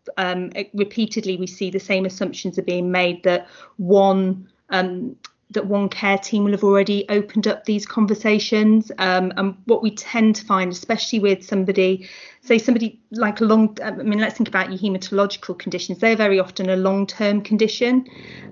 repeatedly 0.74 1.36
we 1.36 1.46
see 1.46 1.70
the 1.70 1.78
same 1.78 2.06
assumptions 2.06 2.58
are 2.58 2.62
being 2.62 2.90
made 2.90 3.22
that 3.22 3.46
one 3.76 4.48
um, 4.70 5.16
that 5.50 5.66
one 5.66 5.88
care 5.88 6.18
team 6.18 6.44
will 6.44 6.52
have 6.52 6.64
already 6.64 7.06
opened 7.08 7.46
up 7.46 7.64
these 7.64 7.86
conversations. 7.86 8.92
Um, 8.98 9.32
and 9.36 9.56
what 9.64 9.82
we 9.82 9.90
tend 9.90 10.36
to 10.36 10.44
find, 10.44 10.70
especially 10.70 11.20
with 11.20 11.42
somebody, 11.44 12.08
say 12.42 12.58
somebody 12.58 13.00
like 13.10 13.40
a 13.40 13.44
long, 13.44 13.76
I 13.82 13.90
mean, 13.92 14.18
let's 14.18 14.36
think 14.36 14.48
about 14.48 14.70
your 14.70 14.78
hematological 14.78 15.58
conditions. 15.58 15.98
They're 15.98 16.16
very 16.16 16.38
often 16.38 16.68
a 16.68 16.76
long-term 16.76 17.42
condition. 17.42 18.06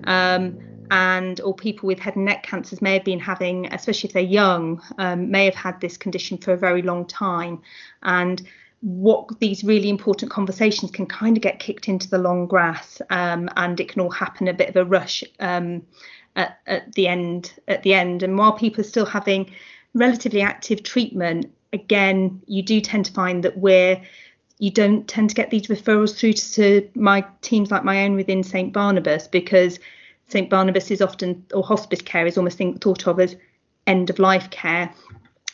Um, 0.05 0.57
and 0.89 1.41
or 1.41 1.53
people 1.53 1.85
with 1.87 1.99
head 1.99 2.15
and 2.15 2.25
neck 2.25 2.43
cancers 2.43 2.81
may 2.81 2.93
have 2.93 3.03
been 3.03 3.19
having, 3.19 3.65
especially 3.73 4.07
if 4.07 4.13
they're 4.13 4.23
young, 4.23 4.81
um, 4.97 5.29
may 5.29 5.45
have 5.45 5.55
had 5.55 5.81
this 5.81 5.97
condition 5.97 6.37
for 6.37 6.53
a 6.53 6.57
very 6.57 6.81
long 6.81 7.05
time. 7.05 7.61
And 8.03 8.41
what 8.81 9.39
these 9.39 9.63
really 9.63 9.89
important 9.89 10.31
conversations 10.31 10.91
can 10.91 11.05
kind 11.05 11.35
of 11.35 11.41
get 11.41 11.59
kicked 11.59 11.89
into 11.89 12.09
the 12.09 12.17
long 12.17 12.45
grass 12.45 13.01
um, 13.09 13.49
and 13.57 13.79
it 13.79 13.89
can 13.89 14.01
all 14.01 14.11
happen 14.11 14.47
a 14.47 14.53
bit 14.53 14.69
of 14.69 14.75
a 14.75 14.85
rush 14.85 15.23
um, 15.39 15.81
at, 16.35 16.59
at, 16.67 16.93
the 16.93 17.07
end 17.07 17.53
at 17.67 17.83
the 17.83 17.93
end. 17.93 18.21
And 18.21 18.37
while 18.37 18.53
people 18.53 18.81
are 18.81 18.87
still 18.87 19.05
having 19.05 19.51
relatively 19.93 20.41
active 20.41 20.83
treatment 20.83 21.51
again 21.73 22.41
you 22.45 22.63
do 22.63 22.79
tend 22.79 23.05
to 23.05 23.11
find 23.11 23.43
that 23.43 23.57
we're 23.57 24.01
you 24.59 24.71
don't 24.71 25.07
tend 25.07 25.29
to 25.29 25.35
get 25.35 25.51
these 25.51 25.67
referrals 25.67 26.17
through 26.17 26.33
to 26.33 26.89
my 26.95 27.23
teams 27.41 27.69
like 27.69 27.83
my 27.83 28.03
own 28.03 28.15
within 28.15 28.43
St 28.43 28.73
Barnabas 28.73 29.27
because 29.27 29.79
St 30.29 30.49
Barnabas 30.49 30.89
is 30.89 31.01
often 31.01 31.45
or 31.53 31.63
hospice 31.63 32.01
care 32.01 32.25
is 32.25 32.37
almost 32.37 32.57
think, 32.57 32.81
thought 32.81 33.07
of 33.07 33.19
as 33.19 33.35
end 33.85 34.09
of 34.09 34.19
life 34.19 34.49
care 34.49 34.91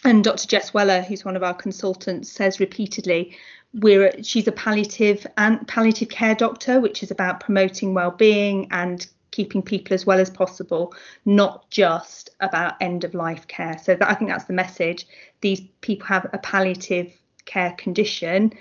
and 0.03 0.23
Dr. 0.23 0.47
Jess 0.47 0.73
Weller, 0.73 1.01
who's 1.01 1.25
one 1.25 1.35
of 1.35 1.43
our 1.43 1.53
consultants, 1.53 2.31
says 2.31 2.59
repeatedly, 2.59 3.35
we're 3.73 4.11
she's 4.21 4.47
a 4.47 4.51
palliative 4.51 5.25
and 5.37 5.67
palliative 5.67 6.09
care 6.09 6.35
doctor, 6.35 6.79
which 6.79 7.01
is 7.01 7.11
about 7.11 7.39
promoting 7.39 7.93
well-being 7.93 8.67
and 8.71 9.07
keeping 9.31 9.63
people 9.63 9.95
as 9.95 10.05
well 10.05 10.19
as 10.19 10.29
possible, 10.29 10.93
not 11.25 11.69
just 11.71 12.29
about 12.39 12.75
end 12.81 13.03
of 13.03 13.15
life 13.15 13.47
care. 13.47 13.77
So 13.79 13.95
that, 13.95 14.07
I 14.07 14.13
think 14.13 14.29
that's 14.29 14.45
the 14.45 14.53
message. 14.53 15.07
These 15.41 15.61
people 15.81 16.05
have 16.07 16.29
a 16.31 16.37
palliative 16.37 17.11
care 17.45 17.73
condition 17.77 18.53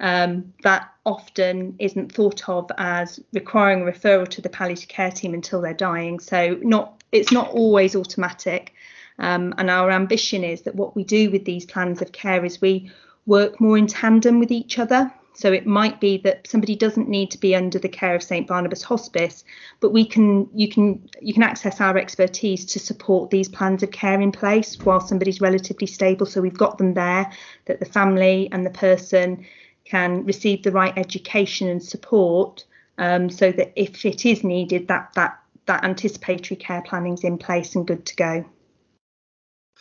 um, 0.00 0.52
that 0.62 0.90
often 1.06 1.76
isn't 1.78 2.12
thought 2.12 2.48
of 2.48 2.70
as 2.76 3.20
requiring 3.32 3.82
a 3.82 3.84
referral 3.90 4.28
to 4.28 4.42
the 4.42 4.48
palliative 4.48 4.88
care 4.88 5.10
team 5.10 5.32
until 5.32 5.60
they're 5.60 5.72
dying. 5.72 6.18
So 6.18 6.58
not 6.60 7.02
it's 7.12 7.32
not 7.32 7.48
always 7.50 7.94
automatic. 7.94 8.74
Um, 9.18 9.54
and 9.58 9.70
our 9.70 9.90
ambition 9.90 10.44
is 10.44 10.62
that 10.62 10.74
what 10.74 10.94
we 10.94 11.04
do 11.04 11.30
with 11.30 11.44
these 11.44 11.64
plans 11.64 12.02
of 12.02 12.12
care 12.12 12.44
is 12.44 12.60
we 12.60 12.90
work 13.24 13.60
more 13.60 13.78
in 13.78 13.86
tandem 13.86 14.38
with 14.38 14.50
each 14.50 14.78
other. 14.78 15.12
So 15.34 15.52
it 15.52 15.66
might 15.66 16.00
be 16.00 16.16
that 16.18 16.46
somebody 16.46 16.74
doesn't 16.76 17.10
need 17.10 17.30
to 17.32 17.38
be 17.38 17.54
under 17.54 17.78
the 17.78 17.90
care 17.90 18.14
of 18.14 18.22
St 18.22 18.46
Barnabas 18.46 18.82
Hospice, 18.82 19.44
but 19.80 19.92
we 19.92 20.06
can 20.06 20.48
you 20.54 20.66
can 20.66 21.06
you 21.20 21.34
can 21.34 21.42
access 21.42 21.78
our 21.78 21.98
expertise 21.98 22.64
to 22.66 22.78
support 22.78 23.28
these 23.28 23.48
plans 23.48 23.82
of 23.82 23.90
care 23.90 24.18
in 24.18 24.32
place 24.32 24.78
while 24.78 25.00
somebody's 25.00 25.42
relatively 25.42 25.86
stable. 25.86 26.24
So 26.24 26.40
we've 26.40 26.56
got 26.56 26.78
them 26.78 26.94
there 26.94 27.30
that 27.66 27.80
the 27.80 27.84
family 27.84 28.48
and 28.50 28.64
the 28.64 28.70
person 28.70 29.44
can 29.84 30.24
receive 30.24 30.62
the 30.62 30.72
right 30.72 30.96
education 30.96 31.68
and 31.68 31.82
support, 31.82 32.64
um, 32.96 33.28
so 33.28 33.52
that 33.52 33.72
if 33.76 34.06
it 34.06 34.24
is 34.24 34.42
needed, 34.42 34.88
that 34.88 35.12
that 35.16 35.38
that 35.66 35.84
anticipatory 35.84 36.56
care 36.56 36.80
planning 36.80 37.12
is 37.12 37.24
in 37.24 37.36
place 37.36 37.74
and 37.74 37.86
good 37.86 38.06
to 38.06 38.16
go 38.16 38.44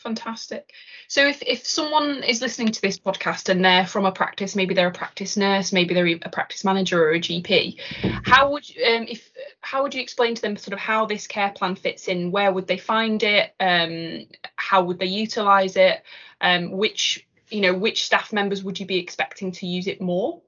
fantastic. 0.05 0.71
So 1.07 1.27
if 1.27 1.41
if 1.41 1.65
someone 1.65 2.24
is 2.24 2.39
listening 2.39 2.71
to 2.71 2.81
this 2.81 3.00
podcast 3.00 3.50
and 3.50 3.65
they're 3.65 3.88
from 3.88 4.05
a 4.05 4.12
practice, 4.12 4.55
maybe 4.55 4.75
they're 4.75 4.95
a 4.95 5.01
practice 5.03 5.35
nurse, 5.35 5.74
maybe 5.74 5.95
they're 5.95 6.05
a 6.05 6.29
practice 6.29 6.63
manager 6.63 7.03
or 7.03 7.13
a 7.13 7.19
GP, 7.19 7.79
how 8.24 8.51
would 8.51 8.69
you, 8.69 8.85
um, 8.85 9.05
if 9.09 9.31
how 9.62 9.81
would 9.81 9.95
you 9.95 10.01
explain 10.01 10.35
to 10.35 10.41
them 10.41 10.57
sort 10.57 10.74
of 10.74 10.79
how 10.79 11.07
this 11.07 11.25
care 11.25 11.50
plan 11.50 11.75
fits 11.75 12.07
in? 12.07 12.31
Where 12.31 12.53
would 12.53 12.67
they 12.67 12.77
find 12.77 13.24
it? 13.24 13.53
Um, 13.59 14.27
how 14.57 14.83
would 14.83 15.00
they 15.00 15.07
utilise 15.07 15.75
it? 15.75 16.03
Um, 16.39 16.71
which 16.71 17.27
you 17.50 17.62
know 17.62 17.74
which 17.74 18.05
staff 18.05 18.31
members 18.31 18.63
would 18.63 18.79
you 18.79 18.85
be 18.85 19.00
expecting 19.00 19.51
to 19.53 19.65
use 19.65 19.88
it 19.88 20.01
more? 20.01 20.41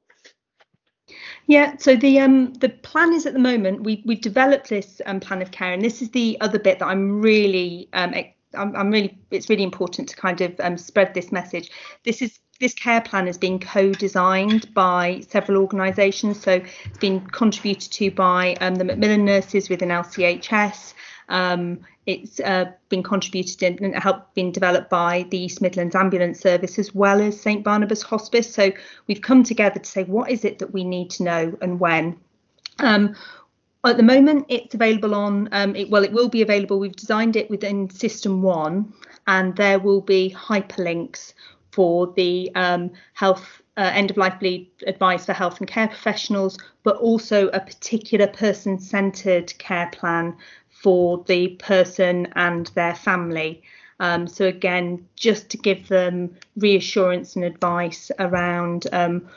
Yeah, 1.47 1.77
so 1.77 1.95
the 1.95 2.19
um 2.19 2.53
the 2.53 2.69
plan 2.69 3.11
is 3.13 3.25
at 3.25 3.33
the 3.33 3.39
moment 3.39 3.81
we 3.81 4.03
we've 4.05 4.21
developed 4.21 4.69
this 4.69 5.01
um, 5.07 5.19
plan 5.19 5.41
of 5.41 5.49
care, 5.49 5.73
and 5.73 5.81
this 5.81 6.03
is 6.03 6.11
the 6.11 6.37
other 6.41 6.59
bit 6.59 6.77
that 6.77 6.87
I'm 6.87 7.21
really 7.21 7.89
um 7.93 8.13
I'm, 8.56 8.75
I'm 8.75 8.92
really 8.92 9.18
it's 9.32 9.50
really 9.50 9.63
important 9.63 10.10
to 10.10 10.16
kind 10.16 10.42
of 10.42 10.60
um, 10.60 10.77
spread 10.77 11.13
this 11.13 11.32
message. 11.32 11.72
This 12.04 12.22
is 12.22 12.39
this 12.60 12.74
care 12.74 13.01
plan 13.01 13.27
has 13.27 13.38
been 13.38 13.60
co-designed 13.60 14.74
by 14.74 15.22
several 15.30 15.62
organisations, 15.62 16.42
so 16.42 16.54
it's 16.86 16.98
been 16.98 17.22
contributed 17.22 17.92
to 17.92 18.12
by 18.12 18.56
um, 18.62 18.75
the 18.75 18.84
Macmillan 18.84 19.25
nurses 19.25 19.70
within 19.70 19.89
LCHS. 19.89 20.94
Um, 21.30 21.80
it's 22.06 22.39
uh, 22.39 22.72
been 22.89 23.04
contributed 23.04 23.82
and 23.82 23.94
helped 23.96 24.34
been 24.34 24.51
developed 24.51 24.89
by 24.89 25.25
the 25.30 25.38
East 25.38 25.62
Midlands 25.62 25.94
Ambulance 25.94 26.39
Service 26.39 26.80
as 26.80 26.96
well 26.96 27.22
as 27.22 27.39
St 27.39 27.63
Barnabas 27.63 28.01
Hospice. 28.01 28.51
So 28.51 28.72
we've 29.08 29.22
come 29.22 29.44
together 29.44 29.80
to 29.80 29.89
say 29.89 30.06
what 30.06 30.32
is 30.32 30.46
it 30.46 30.60
that 30.60 30.74
we 30.74 30.84
need 30.84 31.10
to 31.12 31.24
know 31.24 31.58
and 31.62 31.80
when. 31.80 32.18
Um, 32.80 33.16
at 33.86 33.98
the 33.98 34.03
moment, 34.03 34.46
it's 34.50 34.74
available 34.74 35.13
on, 35.13 35.50
um, 35.51 35.75
it, 35.75 35.89
well, 35.89 36.03
it 36.03 36.12
will 36.12 36.29
be 36.29 36.41
available. 36.41 36.79
We've 36.79 36.96
designed 36.96 37.36
it 37.36 37.50
within 37.50 37.89
System 37.89 38.41
1, 38.41 38.93
and 39.27 39.55
there 39.55 39.79
will 39.79 40.01
be 40.01 40.36
hyperlinks 40.36 41.34
for 41.72 42.12
the 42.15 42.51
um, 42.55 42.91
health 43.13 43.62
uh, 43.77 43.91
end 43.93 44.10
of 44.10 44.17
life 44.17 44.41
advice 44.88 45.25
for 45.25 45.34
health 45.34 45.60
and 45.60 45.67
care 45.67 45.88
professionals, 45.88 46.57
but 46.84 46.98
also 46.98 47.50
a 47.50 47.60
particular 47.60 48.27
person 48.27 48.79
centered 48.79 49.55
care 49.60 49.89
plan 49.93 50.36
for 50.69 51.24
the 51.27 51.50
person 51.60 52.27
and 52.36 52.67
their 52.67 52.96
family. 52.96 53.62
Um, 54.00 54.27
so, 54.27 54.46
again, 54.46 55.07
just 55.15 55.50
to 55.51 55.57
give 55.57 55.88
them 55.88 56.36
reassurance 56.55 57.36
and 57.36 57.46
advice 57.46 58.12
around 58.19 58.88
um, 58.91 59.27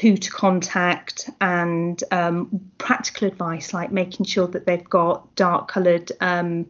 who 0.00 0.16
to 0.16 0.30
contact 0.30 1.30
and 1.40 2.02
um, 2.10 2.60
practical 2.76 3.26
advice 3.26 3.72
like 3.72 3.90
making 3.90 4.26
sure 4.26 4.46
that 4.46 4.66
they've 4.66 4.88
got 4.88 5.34
dark 5.34 5.68
coloured 5.68 6.12
um, 6.20 6.66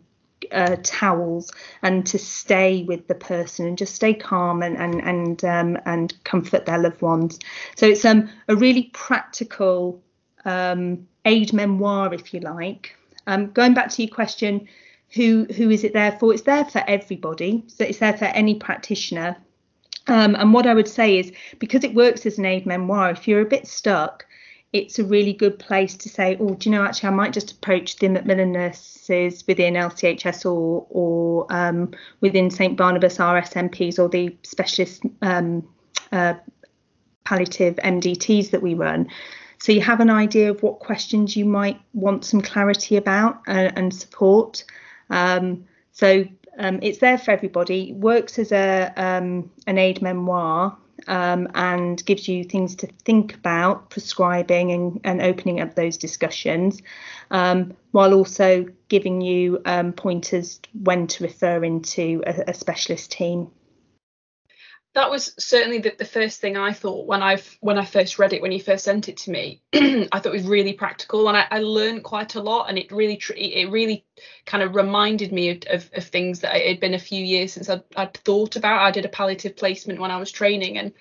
uh, 0.53 0.77
towels 0.83 1.51
and 1.83 2.07
to 2.07 2.19
stay 2.19 2.85
with 2.85 3.07
the 3.09 3.15
person 3.15 3.67
and 3.67 3.79
just 3.79 3.95
stay 3.95 4.15
calm 4.15 4.63
and 4.63 4.77
and 4.77 5.01
and 5.03 5.45
um, 5.45 5.79
and 5.85 6.15
comfort 6.25 6.67
their 6.67 6.79
loved 6.79 7.03
ones. 7.03 7.39
So 7.77 7.87
it's 7.87 8.05
um, 8.05 8.31
a 8.49 8.57
really 8.57 8.91
practical 8.93 10.03
um, 10.45 11.07
aid 11.25 11.53
memoir, 11.53 12.15
if 12.15 12.33
you 12.33 12.41
like. 12.41 12.97
Um, 13.27 13.51
going 13.51 13.75
back 13.75 13.91
to 13.91 14.03
your 14.03 14.15
question, 14.15 14.69
who 15.11 15.47
who 15.57 15.71
is 15.71 15.85
it 15.85 15.93
there 15.93 16.13
for? 16.13 16.33
It's 16.33 16.43
there 16.43 16.65
for 16.65 16.83
everybody. 16.87 17.65
So 17.67 17.85
it's 17.85 17.99
there 17.99 18.17
for 18.17 18.27
any 18.27 18.55
practitioner 18.55 19.37
um, 20.09 20.35
and 20.35 20.53
what 20.53 20.67
I 20.67 20.75
would 20.75 20.89
say 20.89 21.19
is 21.19 21.33
because 21.59 21.85
it 21.85 21.95
works 21.95 22.27
as 22.27 22.39
an 22.39 22.47
aid 22.47 22.67
memoir, 22.67 23.11
if 23.11 23.29
you're 23.29 23.41
a 23.41 23.47
bit 23.47 23.67
stuck, 23.67 24.27
it's 24.73 24.99
a 24.99 25.05
really 25.05 25.33
good 25.33 25.59
place 25.59 25.97
to 25.97 26.09
say, 26.09 26.37
oh, 26.41 26.55
do 26.55 26.69
you 26.69 26.77
know, 26.77 26.85
actually, 26.85 27.09
I 27.09 27.13
might 27.13 27.33
just 27.33 27.53
approach 27.53 27.97
the 27.97 28.09
Macmillan 28.09 28.53
nurses 28.53 29.45
within 29.47 29.75
LCHS 29.75 30.45
or 30.45 30.87
or 30.91 31.47
um, 31.51 31.93
within 32.21 32.51
St 32.51 32.77
Barnabas 32.77 33.17
RSNPs 33.17 33.99
or 33.99 34.09
the 34.09 34.37
specialist 34.43 35.03
um, 35.23 35.67
uh, 36.13 36.35
palliative 37.25 37.77
MDTs 37.77 38.51
that 38.51 38.63
we 38.63 38.75
run. 38.75 39.09
So 39.59 39.73
you 39.73 39.81
have 39.81 40.01
an 40.01 40.11
idea 40.11 40.51
of 40.51 40.63
what 40.63 40.79
questions 40.79 41.37
you 41.37 41.45
might 41.45 41.81
want 41.93 42.25
some 42.25 42.41
clarity 42.41 42.97
about 42.97 43.41
uh, 43.49 43.73
and 43.75 43.93
support. 43.93 44.65
Um, 45.11 45.65
so 45.93 46.25
um, 46.59 46.79
it's 46.83 46.99
there 46.99 47.19
for 47.19 47.31
everybody. 47.31 47.93
Works 47.93 48.39
as 48.39 48.53
a 48.53 48.93
um, 48.97 49.51
an 49.67 49.79
aid 49.79 50.03
memoir 50.03 50.77
um, 51.07 51.49
and 51.55 52.05
gives 52.05 52.29
you 52.29 52.45
things 52.45 52.75
to 52.77 52.87
think 53.05 53.35
about 53.35 53.91
prescribing 53.91 54.73
and, 54.73 55.01
and 55.05 55.23
opening 55.23 55.61
up 55.61 55.75
those 55.75 55.97
discussions, 55.97 56.83
um, 57.31 57.77
while 57.93 58.13
also 58.13 58.67
giving 58.89 59.21
you 59.21 59.61
um, 59.65 59.93
pointers 59.93 60.61
when 60.83 61.07
to 61.07 61.25
refer 61.25 61.63
into 61.63 62.23
a, 62.27 62.45
a 62.49 62.55
specialist 62.55 63.13
team 63.13 63.51
that 64.95 65.11
was 65.11 65.35
certainly 65.39 65.79
the, 65.79 65.95
the 65.99 66.05
first 66.05 66.41
thing 66.41 66.57
I 66.57 66.73
thought 66.73 67.07
when 67.07 67.23
I 67.23 67.41
when 67.61 67.79
I 67.79 67.85
first 67.85 68.19
read 68.19 68.33
it 68.33 68.41
when 68.41 68.53
you 68.53 68.61
first 68.61 68.85
sent 68.85 69.09
it 69.09 69.19
to 69.19 69.31
me. 69.31 69.63
I 69.75 70.09
thought 70.13 70.27
it 70.27 70.33
was 70.33 70.47
really 70.47 70.73
practical 70.73 71.29
and 71.29 71.37
I, 71.37 71.47
I 71.51 71.61
learned 71.61 72.05
quite 72.05 72.35
a 72.35 72.41
lot 72.41 72.69
and 72.69 72.79
it 72.79 72.91
really 72.91 73.21
it 73.37 73.71
really 73.71 74.05
kind 74.47 74.63
of 74.63 74.75
reminded 74.75 75.33
me 75.33 75.51
of, 75.51 75.63
of, 75.71 75.91
of 75.93 76.05
things 76.05 76.41
that 76.41 76.57
it 76.57 76.69
had 76.69 76.81
been 76.81 76.95
a 76.95 76.99
few 76.99 77.23
years 77.23 77.53
since 77.53 77.69
I'd, 77.69 77.83
I'd 77.97 78.15
thought 78.15 78.57
about. 78.57 78.81
I 78.81 78.91
did 78.91 79.05
a 79.05 79.11
palliative 79.11 79.57
placement 79.57 80.01
when 80.01 80.11
I 80.11 80.19
was 80.19 80.33
training 80.33 80.79
and 80.79 80.93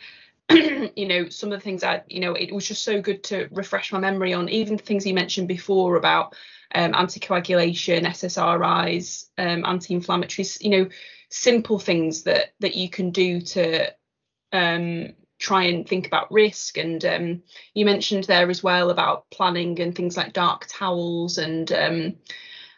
you 0.96 1.08
know 1.08 1.30
some 1.30 1.52
of 1.52 1.60
the 1.60 1.64
things 1.64 1.84
I 1.84 2.04
you 2.08 2.20
know 2.20 2.34
it 2.34 2.54
was 2.54 2.68
just 2.68 2.84
so 2.84 3.02
good 3.02 3.24
to 3.26 3.48
refresh 3.52 3.92
my 3.94 4.00
memory 4.00 4.34
on 4.34 4.50
even 4.50 4.78
things 4.78 5.06
you 5.06 5.14
mentioned 5.14 5.48
before 5.48 5.96
about 5.96 6.36
um, 6.76 6.92
anticoagulation, 6.92 8.06
SSRIs, 8.06 9.30
um, 9.38 9.66
anti-inflammatories. 9.66 10.62
You 10.62 10.70
know 10.70 10.90
simple 11.30 11.80
things 11.80 12.24
that 12.24 12.54
that 12.60 12.76
you 12.76 12.90
can 12.90 13.12
do 13.12 13.42
to 13.42 13.94
um, 14.54 15.14
try 15.40 15.64
and 15.64 15.88
think 15.88 16.08
about 16.08 16.32
risk. 16.32 16.78
And 16.78 17.04
um, 17.06 17.44
you 17.74 17.86
mentioned 17.86 18.26
there 18.26 18.50
as 18.50 18.64
well 18.64 18.90
about 18.90 19.30
planning 19.30 19.80
and 19.80 19.96
things 19.96 20.18
like 20.18 20.34
dark 20.34 20.66
towels 20.68 21.38
and 21.38 21.72
um, 21.72 22.16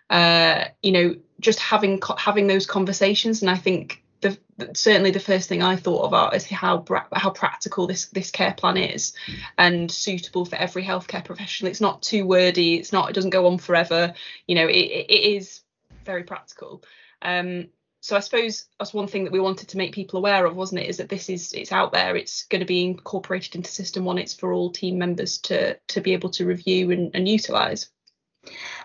uh, 0.09 0.65
you 0.81 0.91
know 0.91 1.15
just 1.39 1.59
having 1.59 2.01
having 2.17 2.47
those 2.47 2.65
conversations. 2.65 3.41
And 3.41 3.49
I 3.49 3.55
think 3.55 4.03
the, 4.21 4.37
certainly 4.73 5.11
the 5.11 5.19
first 5.19 5.47
thing 5.47 5.63
I 5.63 5.75
thought 5.75 6.05
about 6.05 6.35
is 6.35 6.45
how 6.45 6.83
how 7.13 7.29
practical 7.29 7.87
this 7.87 8.07
this 8.07 8.31
care 8.31 8.53
plan 8.53 8.77
is 8.77 9.13
and 9.57 9.89
suitable 9.89 10.45
for 10.45 10.57
every 10.57 10.83
healthcare 10.83 11.23
professional. 11.23 11.71
It's 11.71 11.81
not 11.81 12.01
too 12.01 12.25
wordy. 12.25 12.75
It's 12.75 12.91
not 12.91 13.09
it 13.09 13.13
doesn't 13.13 13.29
go 13.29 13.47
on 13.47 13.57
forever. 13.57 14.13
You 14.47 14.55
know 14.55 14.67
it, 14.67 14.73
it 14.73 15.23
is 15.35 15.61
very 16.03 16.23
practical. 16.23 16.83
Um, 17.21 17.67
so 18.01 18.15
I 18.15 18.21
suppose 18.21 18.65
that's 18.77 18.93
one 18.93 19.07
thing 19.07 19.25
that 19.25 19.33
we 19.33 19.39
wanted 19.39 19.67
to 19.69 19.77
make 19.77 19.93
people 19.93 20.19
aware 20.19 20.45
of, 20.45 20.55
wasn't 20.55 20.81
it? 20.81 20.89
Is 20.89 20.97
that 20.97 21.09
this 21.09 21.29
is 21.29 21.53
it's 21.53 21.71
out 21.71 21.91
there, 21.91 22.15
it's 22.15 22.43
going 22.43 22.61
to 22.61 22.65
be 22.65 22.85
incorporated 22.85 23.55
into 23.55 23.69
System 23.69 24.05
One. 24.05 24.17
It's 24.17 24.33
for 24.33 24.53
all 24.53 24.71
team 24.71 24.97
members 24.97 25.37
to 25.39 25.75
to 25.75 26.01
be 26.01 26.13
able 26.13 26.29
to 26.31 26.45
review 26.45 26.91
and, 26.91 27.11
and 27.13 27.27
utilise. 27.27 27.89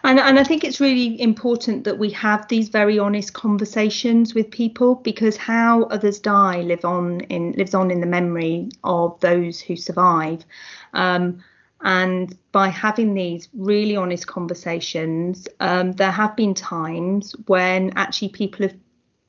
And, 0.02 0.18
and 0.18 0.38
I 0.38 0.44
think 0.44 0.64
it's 0.64 0.80
really 0.80 1.18
important 1.21 1.85
that 1.85 1.99
we 1.99 2.11
have 2.11 2.49
these 2.49 2.68
very 2.68 2.99
honest 2.99 3.33
conversations 3.33 4.35
with 4.35 4.50
people 4.50 4.97
because 4.97 5.37
how 5.37 5.85
others 5.85 6.18
die 6.18 6.61
live 6.62 6.85
on 6.85 7.21
in 7.21 7.52
lives 7.52 7.73
on 7.73 7.90
in 7.90 8.00
the 8.00 8.06
memory 8.06 8.68
of 8.83 9.18
those 9.21 9.61
who 9.61 9.76
survive. 9.76 10.44
Um, 10.92 11.42
and 11.80 12.37
by 12.50 12.68
having 12.68 13.14
these 13.14 13.49
really 13.54 13.94
honest 13.94 14.26
conversations, 14.26 15.47
um, 15.61 15.92
there 15.92 16.11
have 16.11 16.35
been 16.35 16.54
times 16.54 17.37
when 17.47 17.92
actually 17.97 18.30
people 18.30 18.66
have 18.66 18.76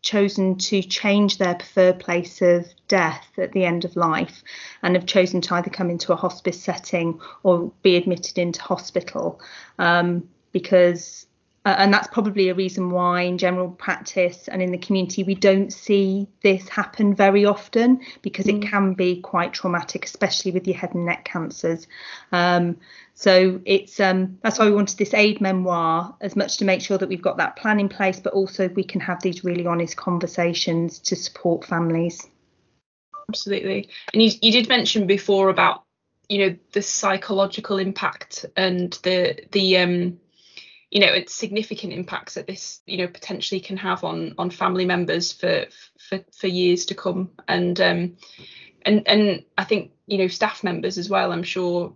chosen 0.05 0.55
to 0.55 0.81
change 0.81 1.37
their 1.37 1.55
preferred 1.55 1.99
place 1.99 2.41
of 2.41 2.67
death 2.87 3.27
at 3.37 3.51
the 3.51 3.65
end 3.65 3.83
of 3.83 3.95
life 3.95 4.43
and 4.83 4.95
have 4.95 5.05
chosen 5.05 5.41
to 5.41 5.55
either 5.55 5.69
come 5.69 5.89
into 5.89 6.13
a 6.13 6.15
hospice 6.15 6.61
setting 6.61 7.19
or 7.43 7.71
be 7.81 7.97
admitted 7.97 8.37
into 8.37 8.61
hospital 8.61 9.41
um, 9.79 10.29
because 10.51 11.24
uh, 11.65 11.75
and 11.77 11.93
that's 11.93 12.07
probably 12.07 12.49
a 12.49 12.53
reason 12.53 12.91
why 12.91 13.21
in 13.21 13.37
general 13.37 13.69
practice 13.69 14.47
and 14.47 14.61
in 14.61 14.71
the 14.71 14.77
community 14.77 15.23
we 15.23 15.35
don't 15.35 15.73
see 15.73 16.27
this 16.43 16.69
happen 16.69 17.13
very 17.13 17.45
often 17.45 17.99
because 18.21 18.45
mm. 18.45 18.57
it 18.57 18.69
can 18.69 18.93
be 18.93 19.19
quite 19.21 19.53
traumatic 19.53 20.05
especially 20.05 20.51
with 20.51 20.67
your 20.67 20.77
head 20.77 20.93
and 20.93 21.05
neck 21.05 21.25
cancers 21.25 21.87
um, 22.31 22.77
so 23.15 23.61
it's 23.63 24.01
um, 24.01 24.37
that's 24.43 24.59
why 24.59 24.65
we 24.65 24.73
wanted 24.73 24.97
this 24.97 25.13
aid 25.13 25.39
memoir 25.39 26.15
as 26.19 26.35
much 26.35 26.57
to 26.57 26.65
make 26.65 26.81
sure 26.81 26.97
that 26.97 27.07
we've 27.07 27.21
got 27.21 27.37
that 27.37 27.55
plan 27.55 27.79
in 27.79 27.87
place, 27.87 28.19
but 28.19 28.33
also 28.33 28.67
we 28.67 28.83
can 28.83 28.99
have 28.99 29.21
these 29.21 29.45
really 29.45 29.65
honest 29.65 29.95
conversations 29.95 30.99
to 30.99 31.15
support 31.15 31.63
families. 31.63 32.27
Absolutely. 33.29 33.89
And 34.11 34.21
you, 34.21 34.31
you 34.41 34.51
did 34.51 34.67
mention 34.67 35.07
before 35.07 35.47
about 35.47 35.83
you 36.27 36.39
know 36.39 36.55
the 36.73 36.81
psychological 36.81 37.77
impact 37.77 38.45
and 38.57 38.93
the 39.03 39.39
the 39.51 39.77
um 39.77 40.19
you 40.91 40.99
know 40.99 41.11
it's 41.11 41.33
significant 41.33 41.93
impacts 41.93 42.35
that 42.35 42.47
this 42.47 42.81
you 42.85 42.97
know 42.97 43.07
potentially 43.07 43.59
can 43.59 43.77
have 43.77 44.03
on 44.03 44.35
on 44.37 44.49
family 44.49 44.85
members 44.85 45.31
for 45.31 45.65
for 45.97 46.19
for 46.31 46.47
years 46.47 46.85
to 46.85 46.95
come. 46.95 47.31
And 47.47 47.79
um 47.81 48.17
and 48.83 49.07
and 49.07 49.43
I 49.57 49.63
think 49.63 49.91
you 50.07 50.17
know 50.17 50.27
staff 50.27 50.63
members 50.63 50.97
as 50.97 51.09
well 51.09 51.31
I'm 51.31 51.43
sure 51.43 51.93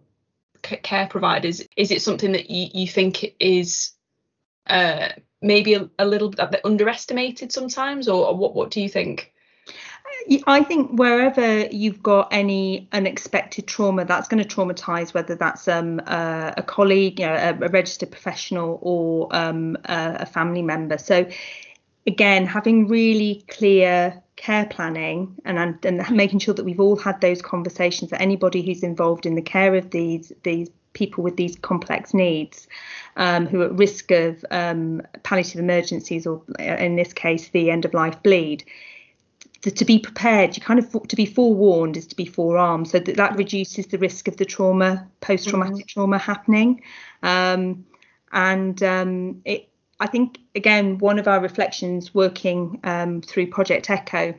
care 0.62 1.08
providers 1.08 1.62
is 1.78 1.92
it 1.92 2.02
something 2.02 2.34
that 2.34 2.50
you, 2.50 2.70
you 2.74 2.88
think 2.88 3.36
is 3.40 3.94
uh 4.68 5.10
maybe 5.42 5.76
a, 5.76 5.90
a 5.98 6.06
little 6.06 6.30
bit 6.30 6.62
underestimated 6.66 7.52
sometimes? 7.52 8.08
Or, 8.08 8.28
or 8.28 8.36
what 8.36 8.56
what 8.56 8.72
do 8.72 8.82
you 8.82 8.90
think 8.90 9.34
I 10.46 10.64
think 10.64 10.92
wherever 10.92 11.66
you've 11.68 12.04
got 12.04 12.28
any 12.32 12.88
unexpected 12.92 13.68
trauma, 13.68 14.06
that's 14.06 14.28
going 14.28 14.44
to 14.44 14.48
traumatize, 14.48 15.14
whether 15.14 15.36
that's 15.36 15.68
um, 15.68 16.02
uh, 16.06 16.52
a 16.56 16.62
colleague, 16.62 17.20
you 17.20 17.26
know, 17.26 17.34
a, 17.34 17.66
a 17.66 17.70
registered 17.70 18.12
professional, 18.12 18.78
or 18.82 19.28
um, 19.36 19.76
a, 19.86 20.18
a 20.20 20.26
family 20.26 20.62
member. 20.62 21.00
So, 21.00 21.28
again, 22.06 22.46
having 22.46 22.88
really 22.88 23.44
clear 23.48 24.22
care 24.36 24.68
planning 24.68 25.36
and, 25.46 25.84
and 25.84 26.12
making 26.16 26.40
sure 26.40 26.54
that 26.54 26.64
we've 26.64 26.80
all 26.80 26.96
had 26.96 27.20
those 27.22 27.42
conversations 27.42 28.12
that 28.12 28.22
anybody 28.22 28.62
who's 28.62 28.84
involved 28.84 29.26
in 29.26 29.36
the 29.36 29.42
care 29.42 29.76
of 29.76 29.92
these 29.92 30.32
these 30.44 30.70
people 30.94 31.24
with 31.24 31.38
these 31.38 31.56
complex 31.58 32.14
needs 32.14 32.68
um, 33.16 33.46
who 33.46 33.62
are 33.62 33.66
at 33.66 33.74
risk 33.74 34.10
of 34.12 34.44
um, 34.50 35.02
palliative 35.24 35.60
emergencies 35.60 36.26
or 36.26 36.42
in 36.58 36.96
this 36.96 37.14
case 37.14 37.50
the 37.50 37.70
end 37.70 37.86
of 37.86 37.94
life 37.94 38.22
bleed 38.24 38.64
to, 39.62 39.72
to, 39.72 39.86
be 39.86 40.00
prepared 40.00 40.56
you 40.56 40.64
kind 40.64 40.80
of 40.80 41.08
to 41.08 41.16
be 41.16 41.26
forewarned 41.26 41.98
is 41.98 42.08
to 42.08 42.16
be 42.16 42.26
forearmed 42.26 42.88
so 42.88 43.00
that 43.00 43.16
that 43.16 43.36
reduces 43.36 43.88
the 43.88 43.98
risk 43.98 44.28
of 44.28 44.38
the 44.38 44.46
trauma 44.46 45.08
post-traumatic 45.22 45.76
mm-hmm. 45.76 45.88
trauma 45.88 46.18
happening 46.18 46.82
um, 47.24 47.86
and 48.32 48.82
um, 48.84 49.42
it 49.46 49.70
I 50.00 50.08
think 50.08 50.40
again 50.56 50.98
one 50.98 51.20
of 51.20 51.28
our 51.28 51.42
reflections 51.42 52.14
working 52.14 52.80
um, 52.84 53.22
through 53.22 53.48
Project 53.48 53.90
Echo 53.90 54.34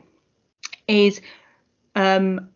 is 0.87 1.21
um, 1.95 2.49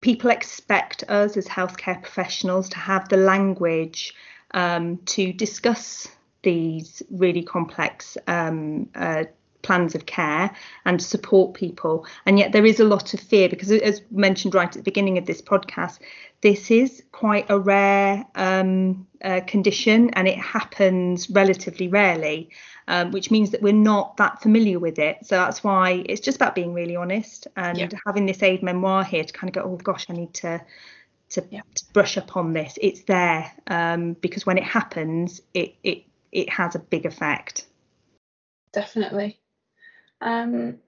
people 0.00 0.30
expect 0.30 1.04
us 1.08 1.36
as 1.36 1.46
healthcare 1.46 2.00
professionals 2.02 2.68
to 2.70 2.78
have 2.78 3.08
the 3.08 3.16
language 3.16 4.14
um, 4.52 4.98
to 5.06 5.32
discuss 5.32 6.08
these 6.42 7.02
really 7.10 7.42
complex 7.42 8.16
um, 8.26 8.88
uh, 8.94 9.24
plans 9.62 9.94
of 9.94 10.06
care 10.06 10.50
and 10.84 11.02
support 11.02 11.54
people. 11.54 12.06
And 12.26 12.38
yet 12.38 12.52
there 12.52 12.66
is 12.66 12.80
a 12.80 12.84
lot 12.84 13.14
of 13.14 13.20
fear 13.20 13.48
because, 13.48 13.70
as 13.70 14.02
mentioned 14.10 14.54
right 14.54 14.68
at 14.68 14.74
the 14.74 14.82
beginning 14.82 15.18
of 15.18 15.26
this 15.26 15.42
podcast, 15.42 15.98
this 16.40 16.70
is 16.70 17.02
quite 17.12 17.46
a 17.48 17.58
rare 17.58 18.24
um, 18.34 19.06
uh, 19.22 19.40
condition 19.46 20.10
and 20.10 20.28
it 20.28 20.38
happens 20.38 21.28
relatively 21.30 21.88
rarely. 21.88 22.50
Um, 22.90 23.10
which 23.10 23.30
means 23.30 23.50
that 23.50 23.60
we're 23.60 23.74
not 23.74 24.16
that 24.16 24.40
familiar 24.40 24.78
with 24.78 24.98
it. 24.98 25.18
So 25.26 25.36
that's 25.36 25.62
why 25.62 26.02
it's 26.06 26.22
just 26.22 26.36
about 26.36 26.54
being 26.54 26.72
really 26.72 26.96
honest 26.96 27.46
and 27.54 27.76
yeah. 27.76 27.88
having 28.06 28.24
this 28.24 28.42
aid 28.42 28.62
memoir 28.62 29.04
here 29.04 29.24
to 29.24 29.30
kind 29.30 29.54
of 29.54 29.62
go, 29.62 29.70
oh 29.70 29.76
gosh, 29.76 30.06
I 30.08 30.14
need 30.14 30.32
to 30.34 30.62
to, 31.30 31.44
yeah. 31.50 31.60
to 31.74 31.84
brush 31.92 32.16
up 32.16 32.36
on 32.36 32.52
this. 32.52 32.78
It's 32.80 33.02
there 33.02 33.52
um, 33.66 34.14
because 34.14 34.46
when 34.46 34.58
it 34.58 34.64
happens, 34.64 35.42
it 35.54 35.74
it 35.82 36.04
it 36.32 36.48
has 36.50 36.74
a 36.74 36.78
big 36.78 37.06
effect. 37.06 37.66
Definitely. 38.72 39.38
Um, 40.20 40.78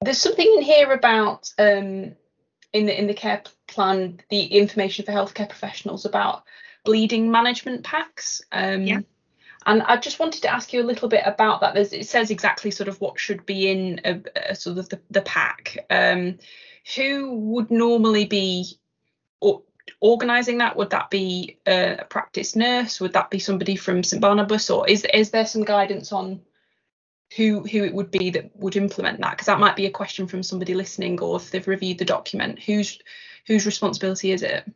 there's 0.00 0.20
something 0.20 0.46
in 0.56 0.62
here 0.62 0.92
about 0.92 1.52
um, 1.58 2.14
in 2.72 2.86
the 2.86 2.98
in 2.98 3.06
the 3.06 3.14
care 3.14 3.42
plan 3.66 4.20
the 4.30 4.44
information 4.44 5.04
for 5.04 5.12
healthcare 5.12 5.48
professionals 5.48 6.04
about 6.04 6.44
bleeding 6.84 7.30
management 7.30 7.84
packs. 7.84 8.42
Um, 8.52 8.82
yeah. 8.82 9.00
And 9.66 9.82
I 9.82 9.96
just 9.96 10.18
wanted 10.18 10.42
to 10.42 10.52
ask 10.52 10.72
you 10.72 10.80
a 10.80 10.86
little 10.86 11.08
bit 11.08 11.24
about 11.26 11.60
that. 11.60 11.74
There's, 11.74 11.92
it 11.92 12.06
says 12.06 12.30
exactly 12.30 12.70
sort 12.70 12.88
of 12.88 13.00
what 13.00 13.18
should 13.18 13.44
be 13.44 13.68
in 13.68 14.00
a, 14.04 14.22
a 14.50 14.54
sort 14.54 14.78
of 14.78 14.88
the, 14.88 15.00
the 15.10 15.20
pack. 15.20 15.84
Um, 15.90 16.38
who 16.96 17.34
would 17.34 17.70
normally 17.70 18.24
be 18.24 18.78
organising 20.00 20.58
that? 20.58 20.76
Would 20.76 20.90
that 20.90 21.10
be 21.10 21.58
a, 21.66 21.98
a, 21.98 22.04
practice 22.04 22.56
nurse? 22.56 23.00
Would 23.00 23.12
that 23.14 23.30
be 23.30 23.38
somebody 23.38 23.76
from 23.76 24.02
St 24.02 24.22
Barnabas? 24.22 24.70
Or 24.70 24.88
is 24.88 25.04
is 25.04 25.30
there 25.30 25.46
some 25.46 25.64
guidance 25.64 26.12
on 26.12 26.40
who 27.36 27.60
who 27.64 27.84
it 27.84 27.94
would 27.94 28.10
be 28.10 28.30
that 28.30 28.50
would 28.56 28.76
implement 28.76 29.20
that 29.20 29.32
because 29.32 29.46
that 29.46 29.60
might 29.60 29.76
be 29.76 29.86
a 29.86 29.90
question 29.90 30.26
from 30.26 30.42
somebody 30.42 30.74
listening 30.74 31.20
or 31.20 31.36
if 31.36 31.50
they've 31.50 31.68
reviewed 31.68 31.98
the 31.98 32.04
document 32.04 32.58
whose 32.58 32.98
whose 33.46 33.66
responsibility 33.66 34.30
is 34.32 34.42
it? 34.42 34.70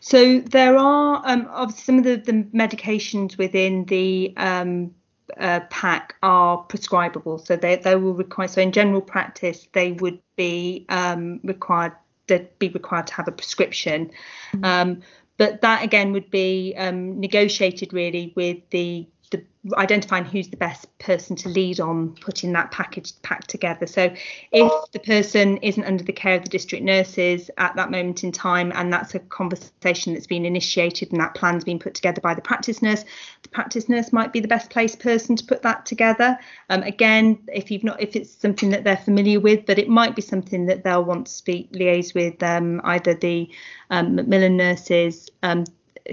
So 0.00 0.40
there 0.40 0.76
are 0.76 1.22
um, 1.24 1.48
obviously 1.50 1.84
some 1.84 1.98
of 1.98 2.04
the, 2.04 2.16
the 2.16 2.44
medications 2.56 3.36
within 3.38 3.84
the 3.84 4.32
um, 4.36 4.94
uh, 5.38 5.60
pack 5.70 6.14
are 6.22 6.58
prescribable. 6.58 7.38
So 7.38 7.56
they, 7.56 7.76
they 7.76 7.96
will 7.96 8.14
require 8.14 8.48
so 8.48 8.60
in 8.60 8.72
general 8.72 9.00
practice 9.00 9.68
they 9.72 9.92
would 9.92 10.20
be 10.36 10.86
um, 10.88 11.40
required 11.44 11.92
they'd 12.26 12.58
be 12.58 12.70
required 12.70 13.06
to 13.08 13.14
have 13.14 13.28
a 13.28 13.32
prescription. 13.32 14.10
Mm-hmm. 14.52 14.64
um, 14.64 15.02
but 15.36 15.62
that 15.62 15.82
again 15.82 16.12
would 16.12 16.30
be 16.30 16.74
um, 16.76 17.18
negotiated 17.18 17.92
really 17.92 18.32
with 18.36 18.58
the 18.70 19.06
the 19.36 19.44
identifying 19.76 20.26
who's 20.26 20.48
the 20.48 20.58
best 20.58 20.86
person 20.98 21.34
to 21.36 21.48
lead 21.48 21.80
on 21.80 22.14
putting 22.16 22.52
that 22.52 22.70
package 22.70 23.12
pack 23.22 23.46
together. 23.46 23.86
So 23.86 24.14
if 24.52 24.72
the 24.92 24.98
person 24.98 25.56
isn't 25.58 25.84
under 25.84 26.04
the 26.04 26.12
care 26.12 26.34
of 26.34 26.42
the 26.42 26.50
district 26.50 26.84
nurses 26.84 27.50
at 27.56 27.74
that 27.76 27.90
moment 27.90 28.24
in 28.24 28.30
time, 28.30 28.72
and 28.74 28.92
that's 28.92 29.14
a 29.14 29.20
conversation 29.20 30.12
that's 30.12 30.26
been 30.26 30.44
initiated 30.44 31.12
and 31.12 31.20
that 31.20 31.34
plan's 31.34 31.64
been 31.64 31.78
put 31.78 31.94
together 31.94 32.20
by 32.20 32.34
the 32.34 32.42
practice 32.42 32.82
nurse, 32.82 33.04
the 33.42 33.48
practice 33.48 33.88
nurse 33.88 34.12
might 34.12 34.34
be 34.34 34.40
the 34.40 34.48
best 34.48 34.68
placed 34.68 35.00
person 35.00 35.34
to 35.36 35.44
put 35.46 35.62
that 35.62 35.86
together. 35.86 36.38
Um, 36.68 36.82
again, 36.82 37.38
if 37.52 37.70
you've 37.70 37.84
not, 37.84 38.02
if 38.02 38.16
it's 38.16 38.30
something 38.30 38.68
that 38.70 38.84
they're 38.84 38.98
familiar 38.98 39.40
with, 39.40 39.64
but 39.64 39.78
it 39.78 39.88
might 39.88 40.14
be 40.14 40.22
something 40.22 40.66
that 40.66 40.84
they'll 40.84 41.04
want 41.04 41.26
to 41.26 41.32
speak 41.32 41.72
liaise 41.72 42.14
with 42.14 42.42
um, 42.42 42.82
either 42.84 43.14
the 43.14 43.48
um, 43.88 44.16
Macmillan 44.16 44.58
nurses, 44.58 45.30
um, 45.42 45.64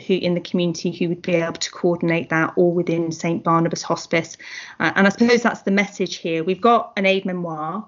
who 0.08 0.14
in 0.14 0.34
the 0.34 0.42
community 0.42 0.92
who 0.92 1.10
would 1.10 1.22
be 1.22 1.36
able 1.36 1.54
to 1.54 1.72
coordinate 1.72 2.30
that 2.30 2.54
all 2.56 2.72
within 2.72 3.12
St 3.12 3.44
Barnabas 3.44 3.82
Hospice. 3.82 4.38
Uh, 4.80 4.92
and 4.96 5.08
I 5.08 5.10
suppose 5.10 5.42
that's 5.42 5.62
the 5.62 5.72
message 5.72 6.18
here. 6.18 6.44
We've 6.44 6.62
got 6.62 6.94
an 6.98 7.06
aid 7.06 7.26
memoir. 7.26 7.86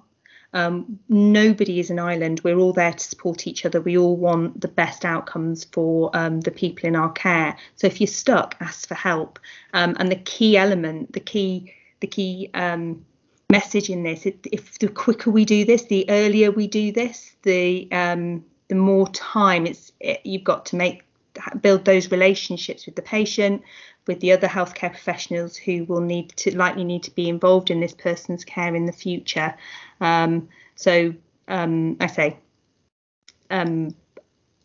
Um, 0.56 1.00
nobody 1.10 1.80
is 1.80 1.90
an 1.90 1.98
island. 1.98 2.42
We're 2.44 2.60
all 2.60 2.74
there 2.74 2.94
to 2.94 3.00
support 3.00 3.48
each 3.48 3.66
other. 3.66 3.82
We 3.82 3.98
all 3.98 4.16
want 4.16 4.62
the 4.62 4.68
best 4.68 5.04
outcomes 5.04 5.64
for 5.64 6.12
um, 6.14 6.42
the 6.42 6.52
people 6.52 6.88
in 6.88 6.96
our 6.96 7.12
care. 7.12 7.56
So 7.76 7.88
if 7.88 8.00
you're 8.00 8.08
stuck, 8.08 8.56
ask 8.60 8.88
for 8.88 8.96
help. 8.96 9.40
Um, 9.74 9.96
and 10.00 10.12
the 10.12 10.18
key 10.18 10.58
element, 10.58 11.14
the 11.14 11.20
key, 11.20 11.74
the 12.02 12.08
key 12.08 12.52
um, 12.54 13.04
message 13.50 13.90
in 13.90 14.04
this, 14.04 14.26
if 14.26 14.78
the 14.78 14.90
quicker 14.90 15.32
we 15.32 15.46
do 15.46 15.66
this, 15.66 15.86
the 15.86 16.06
earlier 16.10 16.52
we 16.52 16.68
do 16.68 16.92
this, 16.92 17.36
the 17.42 17.88
um, 17.92 18.44
the 18.68 18.76
more 18.76 19.08
time 19.10 19.66
it's 19.66 19.92
it, 20.00 20.22
you've 20.24 20.44
got 20.44 20.66
to 20.68 20.76
make 20.76 21.04
build 21.62 21.86
those 21.86 22.12
relationships 22.12 22.86
with 22.86 22.96
the 22.96 23.02
patient, 23.02 23.64
with 24.08 24.20
the 24.20 24.32
other 24.32 24.48
healthcare 24.48 24.92
professionals 24.92 25.56
who 25.56 25.86
will 25.86 26.02
need 26.02 26.30
to 26.38 26.56
likely 26.56 26.84
need 26.84 27.04
to 27.04 27.12
be 27.12 27.30
involved 27.30 27.72
in 27.72 27.80
this 27.80 27.94
person's 27.94 28.44
care 28.44 28.76
in 28.76 28.86
the 28.86 28.92
future. 28.92 29.56
Um, 30.02 30.50
so 30.76 31.14
um, 31.48 31.98
I 32.00 32.08
say 32.08 32.38
um, 33.50 33.96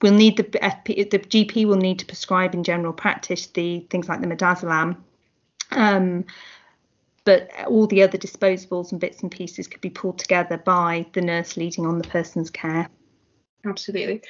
we'll 0.02 0.14
need 0.14 0.36
the 0.36 0.44
FP, 0.44 1.10
the 1.10 1.18
GP 1.18 1.66
will 1.66 1.76
need 1.76 1.98
to 2.00 2.06
prescribe 2.06 2.54
in 2.54 2.64
general 2.64 2.92
practice 2.92 3.46
the 3.48 3.80
things 3.90 4.08
like 4.08 4.20
the 4.20 4.26
midazolam. 4.26 4.96
Um, 5.70 6.24
but 7.24 7.50
all 7.66 7.86
the 7.86 8.02
other 8.02 8.16
disposables 8.16 8.90
and 8.90 9.00
bits 9.00 9.20
and 9.22 9.30
pieces 9.30 9.68
could 9.68 9.82
be 9.82 9.90
pulled 9.90 10.18
together 10.18 10.56
by 10.56 11.04
the 11.12 11.20
nurse 11.20 11.58
leading 11.58 11.84
on 11.84 11.98
the 11.98 12.08
person's 12.08 12.50
care. 12.50 12.88
Absolutely. 13.66 14.22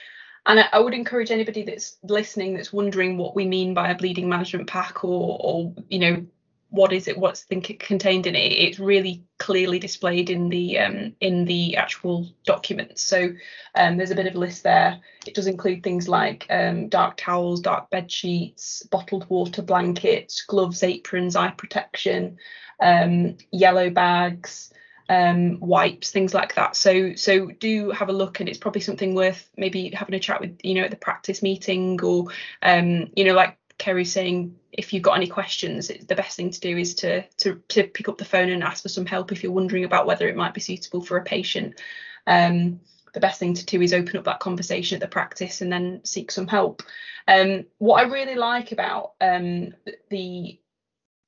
And 0.49 0.61
I, 0.61 0.69
I, 0.73 0.79
would 0.81 0.95
encourage 0.95 1.31
anybody 1.31 1.63
that's 1.63 1.99
listening 2.03 2.55
that's 2.55 2.73
wondering 2.73 3.19
what 3.19 3.37
we 3.37 3.47
mean 3.47 3.75
by 3.75 3.91
a 3.91 3.95
bleeding 3.95 4.29
management 4.29 4.67
pack 4.67 5.05
or, 5.05 5.37
or 5.41 5.75
you 5.89 5.99
know, 5.99 6.27
what 6.71 6.93
is 6.93 7.09
it, 7.09 7.17
what's 7.17 7.43
think 7.43 7.79
contained 7.79 8.27
in 8.27 8.35
it. 8.35 8.53
It's 8.53 8.79
really 8.79 9.23
clearly 9.39 9.79
displayed 9.79 10.29
in 10.29 10.49
the 10.49 10.79
um, 10.79 11.15
in 11.21 11.45
the 11.45 11.77
actual 11.77 12.29
documents. 12.45 13.03
So 13.03 13.31
um, 13.75 13.97
there's 13.97 14.11
a 14.11 14.15
bit 14.15 14.27
of 14.27 14.35
a 14.35 14.39
list 14.39 14.65
there. 14.65 15.01
It 15.27 15.35
does 15.35 15.47
include 15.47 15.83
things 15.83 16.09
like 16.09 16.47
um, 16.51 16.89
dark 16.89 17.17
towels, 17.17 17.61
dark 17.61 17.89
bed 17.91 18.11
sheets, 18.11 18.83
bottled 18.91 19.29
water 19.31 19.63
blankets, 19.63 20.43
gloves, 20.43 20.83
aprons, 20.83 21.37
eye 21.37 21.55
protection, 21.57 22.37
um, 22.81 23.37
yellow 23.51 23.89
bags, 23.89 24.73
um, 25.09 25.59
wipes, 25.61 26.11
things 26.11 26.35
like 26.35 26.55
that. 26.55 26.77
So 26.77 27.15
so 27.15 27.47
do 27.47 27.91
have 27.91 28.09
a 28.09 28.13
look, 28.13 28.41
and 28.41 28.49
it's 28.49 28.59
probably 28.59 28.81
something 28.81 29.15
worth 29.15 29.49
maybe 29.57 29.91
having 29.91 30.15
a 30.15 30.21
chat 30.21 30.41
with 30.41 30.59
you 30.63 30.75
know 30.75 30.83
at 30.83 30.91
the 30.91 30.97
practice 30.97 31.43
meeting 31.43 32.01
or 32.03 32.27
um, 32.63 33.11
you 33.17 33.25
know 33.25 33.35
like 33.35 33.59
Kerry's 33.79 34.13
saying 34.13 34.57
if 34.73 34.93
you've 34.93 35.03
got 35.03 35.17
any 35.17 35.29
questions, 35.29 35.89
the 35.89 36.15
best 36.15 36.37
thing 36.37 36.51
to 36.51 36.61
do 36.61 36.77
is 36.77 36.95
to, 36.97 37.23
to 37.39 37.61
to 37.69 37.85
pick 37.85 38.09
up 38.09 38.19
the 38.19 38.25
phone 38.25 38.51
and 38.51 38.63
ask 38.63 38.83
for 38.83 38.89
some 38.89 39.07
help 39.07 39.33
if 39.33 39.43
you're 39.43 39.53
wondering 39.53 39.85
about 39.85 40.07
whether 40.07 40.29
it 40.29 40.37
might 40.37 40.55
be 40.55 40.61
suitable 40.61 41.01
for 41.01 41.17
a 41.17 41.25
patient. 41.25 41.81
Um, 42.27 42.81
the 43.15 43.21
best 43.21 43.41
thing 43.41 43.55
to 43.55 43.65
do 43.65 43.81
is 43.81 43.95
open 43.95 44.19
up 44.19 44.25
that 44.25 44.41
conversation 44.41 44.97
at 44.97 45.01
the 45.01 45.09
practice 45.09 45.63
and 45.63 45.73
then 45.73 46.01
seek 46.05 46.31
some 46.31 46.47
help. 46.47 46.83
Um, 47.27 47.65
what 47.79 48.05
I 48.05 48.09
really 48.09 48.35
like 48.35 48.73
about 48.73 49.13
um, 49.21 49.75
the 50.11 50.61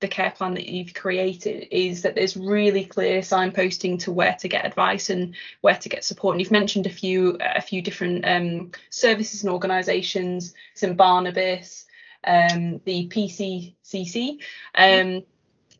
the 0.00 0.08
care 0.08 0.30
plan 0.30 0.54
that 0.54 0.66
you've 0.66 0.94
created 0.94 1.68
is 1.70 2.02
that 2.02 2.14
there's 2.14 2.36
really 2.36 2.84
clear 2.84 3.20
signposting 3.20 3.98
to 4.00 4.12
where 4.12 4.34
to 4.40 4.48
get 4.48 4.64
advice 4.64 5.10
and 5.10 5.34
where 5.60 5.76
to 5.76 5.88
get 5.88 6.04
support. 6.04 6.34
And 6.34 6.40
you've 6.40 6.50
mentioned 6.50 6.86
a 6.86 6.90
few 6.90 7.36
a 7.40 7.60
few 7.60 7.82
different 7.82 8.24
um, 8.26 8.72
services 8.88 9.42
and 9.42 9.52
organisations, 9.52 10.54
St 10.74 10.96
Barnabas, 10.96 11.84
um, 12.24 12.80
the 12.84 13.08
PCCC, 13.08 14.40
um, 14.74 15.22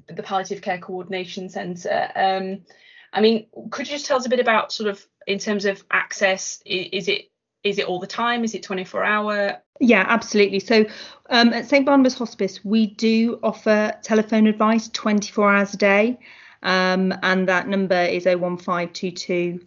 the 0.07 0.23
Palliative 0.23 0.61
Care 0.61 0.79
Coordination 0.79 1.49
Centre. 1.49 2.11
Um, 2.15 2.61
I 3.13 3.21
mean, 3.23 3.47
could 3.71 3.89
you 3.89 3.95
just 3.95 4.07
tell 4.07 4.19
us 4.19 4.27
a 4.27 4.31
bit 4.31 4.41
about 4.41 4.73
sort 4.73 4.91
of 4.91 5.05
in 5.27 5.39
terms 5.39 5.65
of 5.65 5.83
access? 5.91 6.61
Is 6.67 7.09
it 7.09 7.30
is 7.64 7.79
it 7.79 7.87
all 7.87 7.99
the 8.01 8.07
time? 8.07 8.44
Is 8.44 8.55
it 8.55 8.62
24 8.62 9.05
hour? 9.05 9.59
Yeah, 9.81 10.05
absolutely. 10.07 10.61
So 10.61 10.85
um, 11.31 11.53
at 11.53 11.66
St 11.66 11.85
Barnabas 11.87 12.14
Hospice, 12.14 12.64
we 12.64 12.87
do 12.87 13.38
offer 13.42 13.92
telephone 14.03 14.46
advice 14.46 14.88
24 14.88 15.55
hours 15.55 15.75
a 15.75 15.77
day. 15.77 16.18
Um, 16.62 17.14
and 17.23 17.49
that 17.49 17.68
number 17.68 18.03
is 18.03 18.27
01522 18.27 19.61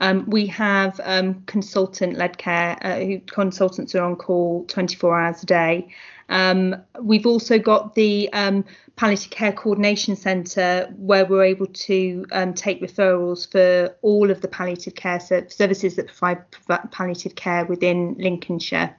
Um, 0.00 0.28
we 0.28 0.46
have 0.46 1.00
um, 1.04 1.42
consultant 1.46 2.18
led 2.18 2.36
care, 2.36 2.76
uh, 2.82 2.98
who 2.98 3.20
consultants 3.20 3.94
are 3.94 4.04
on 4.04 4.16
call 4.16 4.66
24 4.66 5.20
hours 5.20 5.42
a 5.42 5.46
day. 5.46 5.88
Um, 6.28 6.76
we've 7.00 7.26
also 7.26 7.58
got 7.58 7.94
the 7.94 8.30
um, 8.32 8.64
palliative 8.96 9.30
care 9.30 9.52
coordination 9.52 10.16
centre 10.16 10.92
where 10.96 11.24
we're 11.24 11.44
able 11.44 11.66
to 11.66 12.26
um, 12.32 12.54
take 12.54 12.82
referrals 12.82 13.50
for 13.50 13.94
all 14.02 14.30
of 14.30 14.40
the 14.40 14.48
palliative 14.48 14.94
care 14.94 15.20
services 15.20 15.96
that 15.96 16.08
provide 16.08 16.90
palliative 16.90 17.34
care 17.34 17.64
within 17.64 18.14
Lincolnshire. 18.18 18.94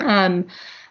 Um, 0.00 0.46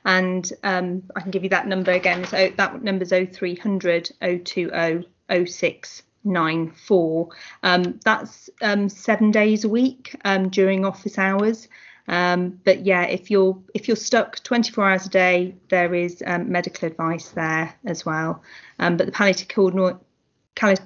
and 0.06 0.52
um, 0.64 1.04
I 1.16 1.22
can 1.22 1.32
give 1.32 1.44
you 1.44 1.50
that 1.50 1.68
number 1.68 1.92
again. 1.92 2.26
So 2.26 2.52
that 2.56 2.84
number 2.84 3.04
is 3.04 3.10
0300 3.10 4.12
020 4.22 5.06
0694. 5.30 7.30
Um, 7.64 8.00
that's 8.04 8.50
um, 8.62 8.90
seven 8.90 9.32
days 9.32 9.64
a 9.64 9.70
week 9.70 10.16
um, 10.24 10.50
during 10.50 10.86
office 10.86 11.18
hours. 11.18 11.68
Um, 12.08 12.60
but 12.64 12.86
yeah, 12.86 13.04
if 13.04 13.32
you're 13.32 13.58
if 13.74 13.88
you're 13.88 13.98
stuck 13.98 14.42
24 14.44 14.90
hours 14.90 15.06
a 15.08 15.10
day, 15.10 15.56
there 15.70 15.94
is 15.96 16.24
um, 16.26 16.52
medical 16.52 16.88
advice 16.88 17.30
there 17.30 17.74
as 17.86 18.06
well. 18.06 18.44
Um, 18.80 18.98
but 18.98 19.08
the 19.08 19.12
palliative, 19.12 19.48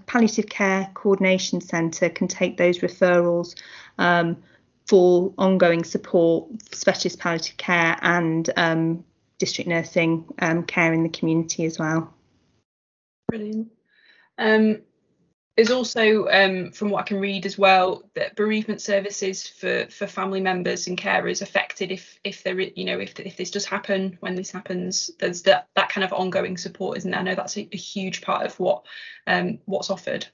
palliative 0.05 0.49
care 0.49 0.89
coordination 0.93 1.61
centre 1.61 2.09
can 2.09 2.27
take 2.27 2.57
those 2.57 2.79
referrals 2.79 3.55
um, 3.97 4.37
for 4.87 5.33
ongoing 5.37 5.83
support, 5.83 6.47
specialist 6.71 7.19
palliative 7.19 7.57
care, 7.57 7.97
and 8.01 8.49
um, 8.55 9.03
district 9.39 9.67
nursing 9.67 10.25
um, 10.39 10.63
care 10.63 10.93
in 10.93 11.03
the 11.03 11.09
community 11.09 11.65
as 11.65 11.77
well. 11.77 12.13
Brilliant. 13.27 13.71
Um, 14.37 14.81
there's 15.59 15.71
also, 15.71 16.25
um, 16.29 16.71
from 16.71 16.89
what 16.89 17.01
I 17.01 17.07
can 17.07 17.19
read 17.19 17.45
as 17.45 17.57
well, 17.57 18.01
that 18.15 18.37
bereavement 18.37 18.81
services 18.81 19.45
for 19.45 19.87
for 19.87 20.07
family 20.07 20.39
members 20.39 20.87
and 20.87 20.97
carers 20.97 21.41
affected 21.41 21.91
if 21.91 22.17
if 22.23 22.43
there 22.43 22.61
you 22.61 22.85
know 22.85 22.97
if 22.97 23.19
if 23.19 23.35
this 23.35 23.51
does 23.51 23.65
happen 23.65 24.17
when 24.21 24.35
this 24.35 24.51
happens, 24.51 25.11
there's 25.19 25.41
that 25.41 25.67
that 25.75 25.89
kind 25.89 26.05
of 26.05 26.13
ongoing 26.13 26.55
support, 26.55 26.97
isn't 26.99 27.11
there? 27.11 27.19
I 27.19 27.23
know 27.23 27.35
that's 27.35 27.57
a, 27.57 27.67
a 27.73 27.77
huge 27.77 28.21
part 28.21 28.45
of 28.45 28.57
what 28.57 28.85
um, 29.27 29.59
what's 29.65 29.89
offered. 29.89 30.25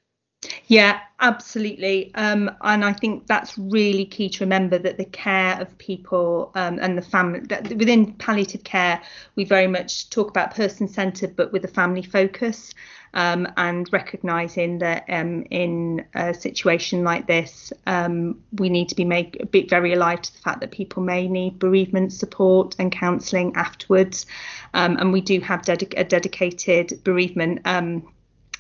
Yeah, 0.68 1.00
absolutely. 1.20 2.14
Um, 2.16 2.50
and 2.62 2.84
I 2.84 2.92
think 2.94 3.28
that's 3.28 3.56
really 3.58 4.06
key 4.06 4.30
to 4.30 4.44
remember 4.44 4.80
that 4.80 4.98
the 4.98 5.06
care 5.06 5.62
of 5.62 5.78
people 5.78 6.52
um, 6.56 6.80
and 6.82 6.98
the 6.98 7.04
family, 7.04 7.42
within 7.76 8.14
palliative 8.14 8.64
care, 8.64 9.00
we 9.36 9.44
very 9.44 9.68
much 9.68 10.10
talk 10.10 10.30
about 10.30 10.56
person 10.56 10.88
centred, 10.88 11.36
but 11.36 11.52
with 11.52 11.66
a 11.66 11.68
family 11.68 12.02
focus 12.02 12.74
um, 13.14 13.48
and 13.58 13.88
recognising 13.94 14.80
that 14.80 15.06
um, 15.08 15.44
in 15.52 16.04
a 16.16 16.34
situation 16.34 17.04
like 17.04 17.28
this, 17.28 17.72
um, 17.86 18.42
we 18.54 18.68
need 18.70 18.90
to 18.90 18.96
be 18.96 19.06
make 19.06 19.38
a 19.42 19.46
bit 19.46 19.70
very 19.70 19.94
alive 19.94 20.22
to 20.24 20.34
the 20.34 20.40
fact 20.40 20.62
that 20.62 20.72
people 20.72 21.04
may 21.04 21.28
need 21.28 21.60
bereavement 21.60 22.12
support 22.12 22.76
and 22.80 22.92
counselling 22.92 23.56
afterwards. 23.56 24.26
Um, 24.74 24.98
and 24.98 25.14
we 25.14 25.22
do 25.22 25.40
have 25.42 25.62
dedic- 25.62 25.94
a 25.98 26.04
dedicated 26.04 27.02
bereavement 27.04 27.62
um, 27.66 28.08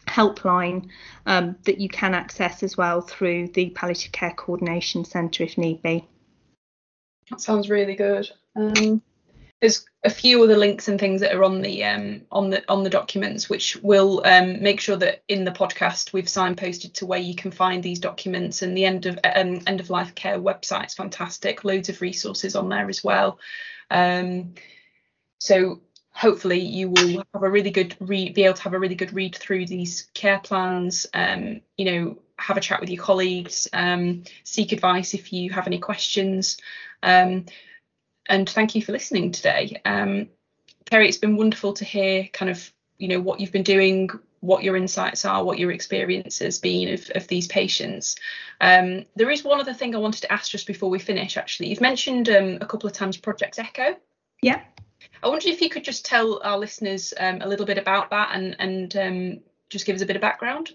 helpline 0.07 0.89
um, 1.25 1.55
that 1.63 1.79
you 1.79 1.89
can 1.89 2.13
access 2.13 2.63
as 2.63 2.77
well 2.77 3.01
through 3.01 3.47
the 3.49 3.69
Palliative 3.71 4.11
Care 4.11 4.33
Coordination 4.35 5.05
Centre 5.05 5.43
if 5.43 5.57
need 5.57 5.81
be. 5.81 6.07
That 7.29 7.41
sounds 7.41 7.69
really 7.69 7.95
good. 7.95 8.29
Um, 8.55 9.01
there's 9.61 9.85
a 10.03 10.09
few 10.09 10.43
other 10.43 10.57
links 10.57 10.87
and 10.87 10.99
things 10.99 11.21
that 11.21 11.33
are 11.33 11.43
on 11.43 11.61
the 11.61 11.83
um, 11.83 12.21
on 12.31 12.49
the 12.49 12.63
on 12.69 12.83
the 12.83 12.89
documents, 12.89 13.49
which 13.49 13.77
will 13.77 14.21
um, 14.25 14.61
make 14.61 14.79
sure 14.79 14.97
that 14.97 15.23
in 15.27 15.43
the 15.43 15.51
podcast 15.51 16.13
we've 16.13 16.25
signposted 16.25 16.93
to 16.93 17.05
where 17.05 17.19
you 17.19 17.35
can 17.35 17.51
find 17.51 17.81
these 17.81 17.99
documents. 17.99 18.61
And 18.61 18.77
the 18.77 18.85
end 18.85 19.05
of 19.05 19.17
um, 19.23 19.61
end 19.65 19.79
of 19.79 19.89
life 19.89 20.13
care 20.13 20.39
website 20.39 20.87
is 20.87 20.93
fantastic, 20.93 21.63
loads 21.63 21.89
of 21.89 22.01
resources 22.01 22.55
on 22.55 22.69
there 22.69 22.89
as 22.89 23.03
well. 23.03 23.39
Um, 23.89 24.53
so 25.39 25.81
hopefully 26.15 26.59
you 26.59 26.89
will 26.89 27.23
have 27.33 27.43
a 27.43 27.49
really 27.49 27.69
good 27.69 27.93
read, 27.99 28.33
be 28.33 28.45
able 28.45 28.55
to 28.55 28.63
have 28.63 28.73
a 28.73 28.79
really 28.79 28.95
good 28.95 29.13
read 29.13 29.35
through 29.35 29.65
these 29.65 30.07
care 30.13 30.39
plans. 30.39 31.05
Um, 31.13 31.59
you 31.77 31.85
know, 31.85 32.17
have 32.39 32.55
a 32.55 32.61
chat 32.61 32.79
with 32.79 32.89
your 32.89 33.03
colleagues, 33.03 33.67
um, 33.73 34.23
seek 34.45 34.71
advice 34.71 35.13
if 35.13 35.33
you 35.33 35.51
have 35.51 35.67
any 35.67 35.77
questions. 35.77 36.57
Um, 37.03 37.45
and 38.27 38.49
thank 38.49 38.75
you 38.75 38.81
for 38.81 38.93
listening 38.93 39.33
today. 39.33 39.81
Um, 39.83 40.29
Kerry, 40.85 41.09
it's 41.09 41.17
been 41.17 41.35
wonderful 41.35 41.73
to 41.73 41.85
hear 41.85 42.29
kind 42.31 42.49
of, 42.49 42.71
you 42.97 43.09
know, 43.09 43.19
what 43.19 43.41
you've 43.41 43.51
been 43.51 43.63
doing, 43.63 44.09
what 44.39 44.63
your 44.63 44.77
insights 44.77 45.25
are, 45.25 45.43
what 45.43 45.59
your 45.59 45.71
experience 45.71 46.39
has 46.39 46.59
been 46.59 46.93
of, 46.93 47.11
of 47.13 47.27
these 47.27 47.47
patients. 47.47 48.15
Um, 48.61 49.05
there 49.17 49.29
is 49.31 49.43
one 49.43 49.59
other 49.59 49.73
thing 49.73 49.93
I 49.93 49.99
wanted 49.99 50.21
to 50.21 50.31
ask 50.31 50.49
just 50.49 50.65
before 50.65 50.89
we 50.89 50.99
finish, 50.99 51.35
actually. 51.35 51.69
You've 51.69 51.81
mentioned 51.81 52.29
um, 52.29 52.57
a 52.61 52.65
couple 52.65 52.87
of 52.87 52.93
times 52.93 53.17
Project 53.17 53.59
Echo. 53.59 53.97
Yeah. 54.41 54.61
I 55.25 55.27
wonder 55.27 55.49
if 55.49 55.59
you 55.59 55.69
could 55.69 55.83
just 55.83 56.05
tell 56.05 56.39
our 56.43 56.59
listeners 56.59 57.11
um, 57.19 57.41
a 57.41 57.47
little 57.47 57.65
bit 57.65 57.79
about 57.79 58.11
that 58.11 58.29
and, 58.33 58.55
and 58.59 58.95
um, 58.95 59.39
just 59.69 59.87
give 59.87 59.95
us 59.95 60.03
a 60.03 60.05
bit 60.05 60.15
of 60.15 60.21
background. 60.21 60.73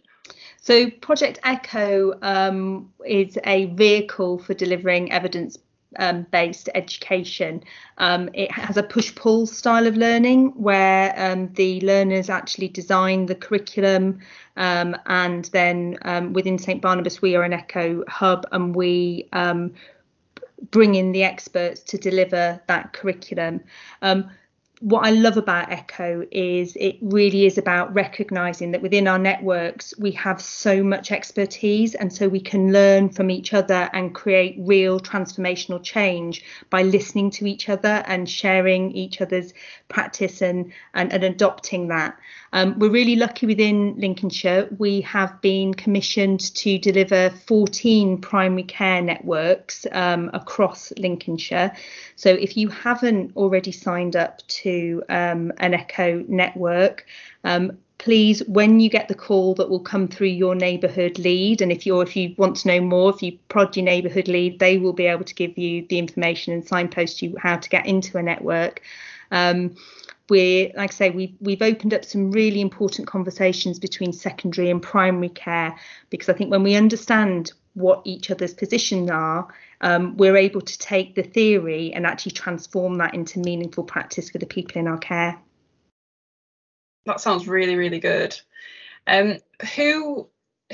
So, 0.61 0.91
Project 0.91 1.39
Echo 1.45 2.19
um, 2.21 2.93
is 3.07 3.39
a 3.45 3.67
vehicle 3.67 4.39
for 4.39 4.53
delivering 4.55 5.13
evidence 5.13 5.57
um, 6.01 6.27
based 6.33 6.69
education. 6.75 7.63
Um, 7.99 8.29
it 8.35 8.51
has 8.51 8.77
a 8.77 8.83
push 8.83 9.15
pull 9.15 9.47
style 9.47 9.87
of 9.87 9.97
learning 9.97 10.49
where 10.61 11.15
um, 11.17 11.53
the 11.55 11.81
learners 11.83 12.29
actually 12.29 12.69
design 12.69 13.27
the 13.27 13.37
curriculum. 13.37 14.19
Um, 14.57 14.97
and 15.07 15.45
then 15.47 15.97
um, 16.03 16.33
within 16.33 16.59
St 16.59 16.83
Barnabas, 16.83 17.23
we 17.23 17.37
are 17.37 17.45
an 17.45 17.53
Echo 17.53 18.03
hub 18.09 18.47
and 18.51 18.75
we 18.75 19.29
um, 19.33 19.75
bring 20.71 20.97
in 20.97 21.13
the 21.13 21.23
experts 21.23 21.83
to 21.85 21.99
deliver 21.99 22.61
that 22.67 22.93
curriculum 22.93 23.61
what 24.81 25.05
I 25.05 25.11
love 25.11 25.37
about 25.37 25.71
Echo 25.71 26.27
is 26.31 26.75
it 26.77 26.97
really 27.03 27.45
is 27.45 27.59
about 27.59 27.93
recognizing 27.93 28.71
that 28.71 28.81
within 28.81 29.07
our 29.07 29.19
networks 29.19 29.93
we 29.99 30.11
have 30.13 30.41
so 30.41 30.83
much 30.83 31.13
expertise 31.13 31.95
and 31.95 32.11
so 32.11 32.29
we 32.29 32.41
can 32.41 32.73
learn 32.73 33.11
from 33.11 33.29
each 33.29 33.53
other 33.53 33.91
and 33.93 34.15
create 34.15 34.57
real 34.59 34.99
transformational 34.99 35.83
change 35.83 36.43
by 36.71 36.83
listening 36.83 37.31
to 37.33 37.47
each 37.47 37.69
other 37.69 38.03
and 38.07 38.29
sharing 38.29 38.91
each 38.93 39.21
other's 39.21 39.53
practice 39.89 40.41
and 40.41 40.73
and, 40.95 41.13
and 41.13 41.25
adopting 41.25 41.89
that. 41.89 42.19
Um, 42.53 42.79
we're 42.79 42.91
really 42.91 43.17
lucky 43.17 43.47
within 43.47 43.95
Lincolnshire. 43.97 44.69
We 44.79 45.01
have 45.03 45.41
been 45.41 45.75
commissioned 45.75 46.55
to 46.57 46.79
deliver 46.79 47.31
14 47.31 48.19
primary 48.21 48.65
care 48.65 49.01
networks 49.01 49.87
um, 49.93 50.31
across 50.35 50.93
Lincolnshire. 50.99 51.73
So 52.17 52.31
if 52.31 52.57
you 52.57 52.69
haven't 52.69 53.37
already 53.37 53.73
signed 53.73 54.17
up 54.17 54.45
to 54.49 55.03
um, 55.09 55.53
an 55.59 55.75
Echo 55.75 56.25
network, 56.27 57.07
um, 57.45 57.79
please 57.99 58.43
when 58.49 58.81
you 58.81 58.89
get 58.89 59.09
the 59.09 59.15
call 59.15 59.55
that 59.55 59.69
will 59.69 59.81
come 59.81 60.09
through 60.09 60.27
your 60.27 60.55
neighbourhood 60.55 61.19
lead 61.19 61.61
and 61.61 61.71
if 61.71 61.85
you're 61.85 62.03
if 62.03 62.17
you 62.17 62.35
want 62.39 62.57
to 62.57 62.67
know 62.67 62.81
more 62.81 63.11
if 63.11 63.23
you 63.23 63.39
prod 63.49 63.77
your 63.77 63.85
neighbourhood 63.85 64.27
lead 64.27 64.59
they 64.59 64.79
will 64.79 64.95
be 64.95 65.05
able 65.05 65.23
to 65.23 65.35
give 65.35 65.59
you 65.59 65.87
the 65.91 65.99
information 65.99 66.55
and 66.55 66.67
signpost 66.67 67.21
you 67.21 67.37
how 67.39 67.59
to 67.59 67.69
get 67.69 67.85
into 67.85 68.17
a 68.17 68.23
network 68.23 68.81
um, 69.33 69.77
we're 70.31 70.73
like 70.77 70.93
I 70.93 70.95
say 70.95 71.11
we 71.11 71.37
we've 71.41 71.63
opened 71.63 71.93
up 71.93 72.05
some 72.05 72.31
really 72.31 72.61
important 72.61 73.07
conversations 73.07 73.79
between 73.79 74.13
secondary 74.13 74.71
and 74.71 74.83
primary 74.83 75.29
care 75.29 75.77
because 76.09 76.29
I 76.29 76.33
think 76.33 76.51
when 76.51 76.63
we 76.63 76.75
understand 76.77 77.53
what 77.75 78.03
each 78.05 78.31
other's 78.31 78.55
positions 78.55 79.11
are 79.11 79.49
um, 79.83 80.17
we're 80.17 80.37
able 80.37 80.61
to 80.61 80.79
take 80.79 81.15
the 81.15 81.23
theory 81.23 81.93
and 81.93 82.07
actually 82.07 82.33
transform 82.33 82.99
that 82.99 83.15
into 83.15 83.39
meaningful 83.39 83.85
practice 83.85 84.31
for 84.31 84.39
the 84.39 84.47
people 84.47 84.81
in 84.81 84.89
our 84.89 84.99
care 84.99 85.39
that 87.07 87.21
sounds 87.21 87.47
really 87.47 87.77
really 87.77 88.01
good 88.01 88.39
um, 89.07 89.39
who 89.75 90.29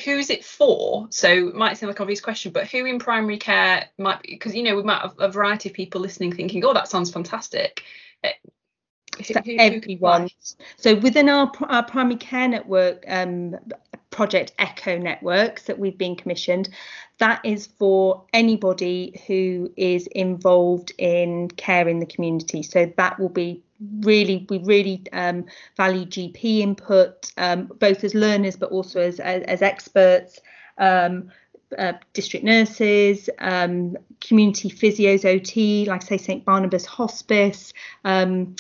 who 0.04 0.10
is 0.10 0.30
it 0.30 0.44
for? 0.44 1.06
So 1.10 1.48
it 1.48 1.54
might 1.54 1.78
seem 1.78 1.88
like 1.88 1.98
an 1.98 2.02
obvious 2.02 2.20
question, 2.20 2.52
but 2.52 2.66
who 2.66 2.84
in 2.84 2.98
primary 2.98 3.38
care 3.38 3.88
might 3.98 4.22
be 4.22 4.32
because 4.32 4.54
you 4.54 4.62
know 4.62 4.76
we 4.76 4.82
might 4.82 5.00
have 5.00 5.14
a 5.18 5.30
variety 5.30 5.70
of 5.70 5.74
people 5.74 6.00
listening 6.00 6.32
thinking, 6.32 6.64
oh, 6.64 6.74
that 6.74 6.88
sounds 6.88 7.10
fantastic. 7.10 7.82
For 9.24 9.42
everyone. 9.46 10.28
So 10.76 10.94
within 10.96 11.28
our, 11.28 11.50
our 11.68 11.82
primary 11.84 12.16
care 12.16 12.48
network 12.48 13.04
um, 13.08 13.56
project 14.10 14.52
Echo 14.58 14.98
Networks 14.98 15.64
that 15.64 15.78
we've 15.78 15.98
been 15.98 16.16
commissioned, 16.16 16.68
that 17.18 17.40
is 17.44 17.66
for 17.66 18.24
anybody 18.32 19.20
who 19.26 19.72
is 19.76 20.06
involved 20.08 20.92
in 20.98 21.48
care 21.50 21.88
in 21.88 22.00
the 22.00 22.06
community. 22.06 22.62
So 22.62 22.92
that 22.96 23.18
will 23.18 23.28
be 23.28 23.62
really 24.00 24.46
we 24.48 24.58
really 24.58 25.02
um, 25.12 25.44
value 25.76 26.06
GP 26.06 26.60
input 26.60 27.30
um, 27.36 27.70
both 27.78 28.04
as 28.04 28.14
learners 28.14 28.56
but 28.56 28.70
also 28.70 29.00
as 29.00 29.20
as, 29.20 29.42
as 29.44 29.62
experts. 29.62 30.40
Um, 30.78 31.30
uh, 31.76 31.94
district 32.12 32.44
nurses, 32.44 33.28
um, 33.40 33.96
community 34.20 34.70
physios, 34.70 35.24
OT, 35.24 35.84
like 35.86 36.00
say 36.00 36.16
St 36.16 36.44
Barnabas 36.44 36.86
Hospice. 36.86 37.72
Um, 38.04 38.54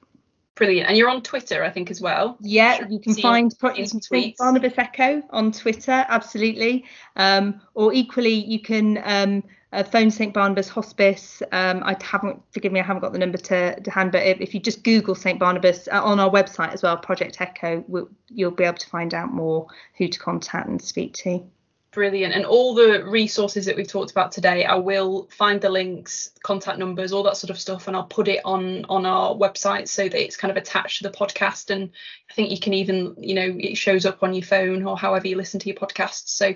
Brilliant. 0.56 0.90
And 0.90 0.98
you're 0.98 1.10
on 1.10 1.22
Twitter, 1.22 1.64
I 1.64 1.70
think, 1.70 1.90
as 1.90 2.02
well. 2.02 2.38
Yeah, 2.42 2.86
you 2.90 3.00
can 3.00 3.16
find 3.16 3.56
you 3.76 3.88
can 3.88 4.02
find 4.02 4.34
Barnabas 4.38 4.74
Echo 4.78 5.24
on 5.30 5.54
Twitter, 5.54 6.06
absolutely. 6.10 6.84
Um, 7.16 7.62
or 7.76 7.94
equally, 7.94 8.34
you 8.34 8.60
can 8.60 9.02
um, 9.06 9.44
uh, 9.72 9.84
phone 9.84 10.10
St 10.10 10.34
Barnabas 10.34 10.70
Hospice. 10.70 11.44
Um, 11.52 11.84
I 11.84 11.96
haven't, 12.02 12.42
forgive 12.52 12.72
me, 12.72 12.80
I 12.80 12.84
haven't 12.84 13.02
got 13.02 13.14
the 13.14 13.20
number 13.20 13.38
to, 13.38 13.80
to 13.80 13.92
hand, 13.92 14.12
but 14.12 14.26
if, 14.26 14.42
if, 14.42 14.54
you 14.54 14.60
just 14.60 14.84
Google 14.84 15.16
St 15.16 15.40
Barnabas 15.40 15.88
uh, 15.92 16.04
on 16.04 16.20
our 16.20 16.30
website 16.30 16.74
as 16.74 16.82
well, 16.82 16.98
Project 16.98 17.40
Echo, 17.40 17.84
we'll, 17.88 18.10
you'll 18.30 18.52
be 18.52 18.64
able 18.64 18.78
to 18.78 18.90
find 18.90 19.14
out 19.14 19.32
more 19.32 19.68
who 19.98 20.08
to 20.08 20.20
contact 20.20 20.68
and 20.68 20.82
speak 20.82 21.14
to. 21.14 21.46
Brilliant. 21.92 22.36
And 22.36 22.46
all 22.46 22.76
the 22.76 23.04
resources 23.04 23.66
that 23.66 23.76
we've 23.76 23.88
talked 23.88 24.12
about 24.12 24.32
today, 24.32 24.64
I 24.64 24.76
will 24.76 25.28
find 25.32 25.60
the 25.60 25.72
links, 25.72 26.30
contact 26.44 26.78
numbers, 26.78 27.12
all 27.12 27.24
that 27.24 27.36
sort 27.36 27.50
of 27.50 27.60
stuff, 27.60 27.88
and 27.88 27.98
I'll 27.98 28.04
put 28.04 28.28
it 28.28 28.42
on 28.46 28.86
on 28.90 29.08
our 29.08 29.34
website 29.34 29.88
so 29.88 30.04
that 30.04 30.24
it's 30.24 30.38
kind 30.38 30.52
of 30.52 30.58
attached 30.58 31.00
to 31.00 31.10
the 31.10 31.18
podcast. 31.18 31.72
And 31.72 31.90
I 32.30 32.34
think 32.36 32.52
you 32.52 32.60
can 32.60 32.76
even, 32.76 33.16
you 33.20 33.34
know, 33.34 33.56
it 33.58 33.76
shows 33.76 34.06
up 34.06 34.22
on 34.22 34.36
your 34.36 34.44
phone 34.44 34.84
or 34.84 35.00
however 35.00 35.28
you 35.28 35.36
listen 35.36 35.60
to 35.62 35.68
your 35.68 35.78
podcasts. 35.78 36.30
So 36.30 36.54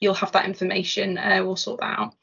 you'll 0.00 0.12
have 0.12 0.32
that 0.32 0.44
information. 0.44 1.16
Uh, 1.16 1.40
we'll 1.42 1.56
sort 1.56 1.80
that 1.80 1.98
out. 1.98 2.14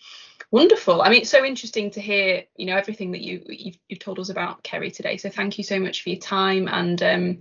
Wonderful. 0.51 1.01
I 1.01 1.09
mean, 1.09 1.21
it's 1.21 1.29
so 1.29 1.45
interesting 1.45 1.89
to 1.91 2.01
hear, 2.01 2.43
you 2.57 2.65
know, 2.65 2.75
everything 2.75 3.11
that 3.11 3.21
you 3.21 3.41
you've, 3.47 3.77
you've 3.87 3.99
told 3.99 4.19
us 4.19 4.29
about 4.29 4.61
Kerry 4.63 4.91
today. 4.91 5.15
So 5.15 5.29
thank 5.29 5.57
you 5.57 5.63
so 5.63 5.79
much 5.79 6.03
for 6.03 6.09
your 6.09 6.19
time. 6.19 6.67
And 6.67 7.01
um, 7.01 7.37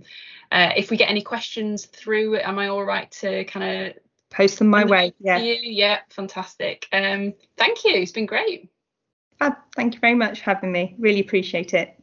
uh, 0.51 0.71
if 0.77 0.89
we 0.89 0.95
get 0.95 1.09
any 1.09 1.21
questions 1.21 1.85
through, 1.87 2.39
am 2.39 2.57
I 2.57 2.67
all 2.67 2.85
right 2.85 3.11
to 3.19 3.43
kind 3.45 3.87
of 3.87 3.93
post 4.29 4.59
them 4.59 4.69
my 4.69 4.85
way? 4.85 5.13
Yeah. 5.19 5.39
You? 5.39 5.57
Yeah, 5.61 5.99
fantastic. 6.09 6.87
Um, 6.93 7.33
thank 7.57 7.83
you. 7.83 7.95
It's 7.95 8.13
been 8.13 8.25
great. 8.25 8.69
Uh, 9.41 9.51
thank 9.75 9.93
you 9.93 9.99
very 9.99 10.15
much 10.15 10.39
for 10.39 10.45
having 10.45 10.71
me. 10.71 10.95
Really 10.97 11.19
appreciate 11.19 11.73
it. 11.73 11.93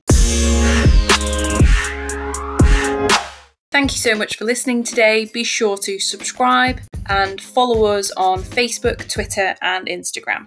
Thank 3.71 3.93
you 3.93 3.99
so 3.99 4.15
much 4.15 4.37
for 4.37 4.45
listening 4.45 4.83
today. 4.83 5.25
Be 5.33 5.45
sure 5.45 5.77
to 5.79 5.99
subscribe 5.99 6.81
and 7.07 7.41
follow 7.41 7.85
us 7.85 8.11
on 8.17 8.41
Facebook, 8.41 9.11
Twitter, 9.11 9.57
and 9.63 9.87
Instagram. 9.87 10.47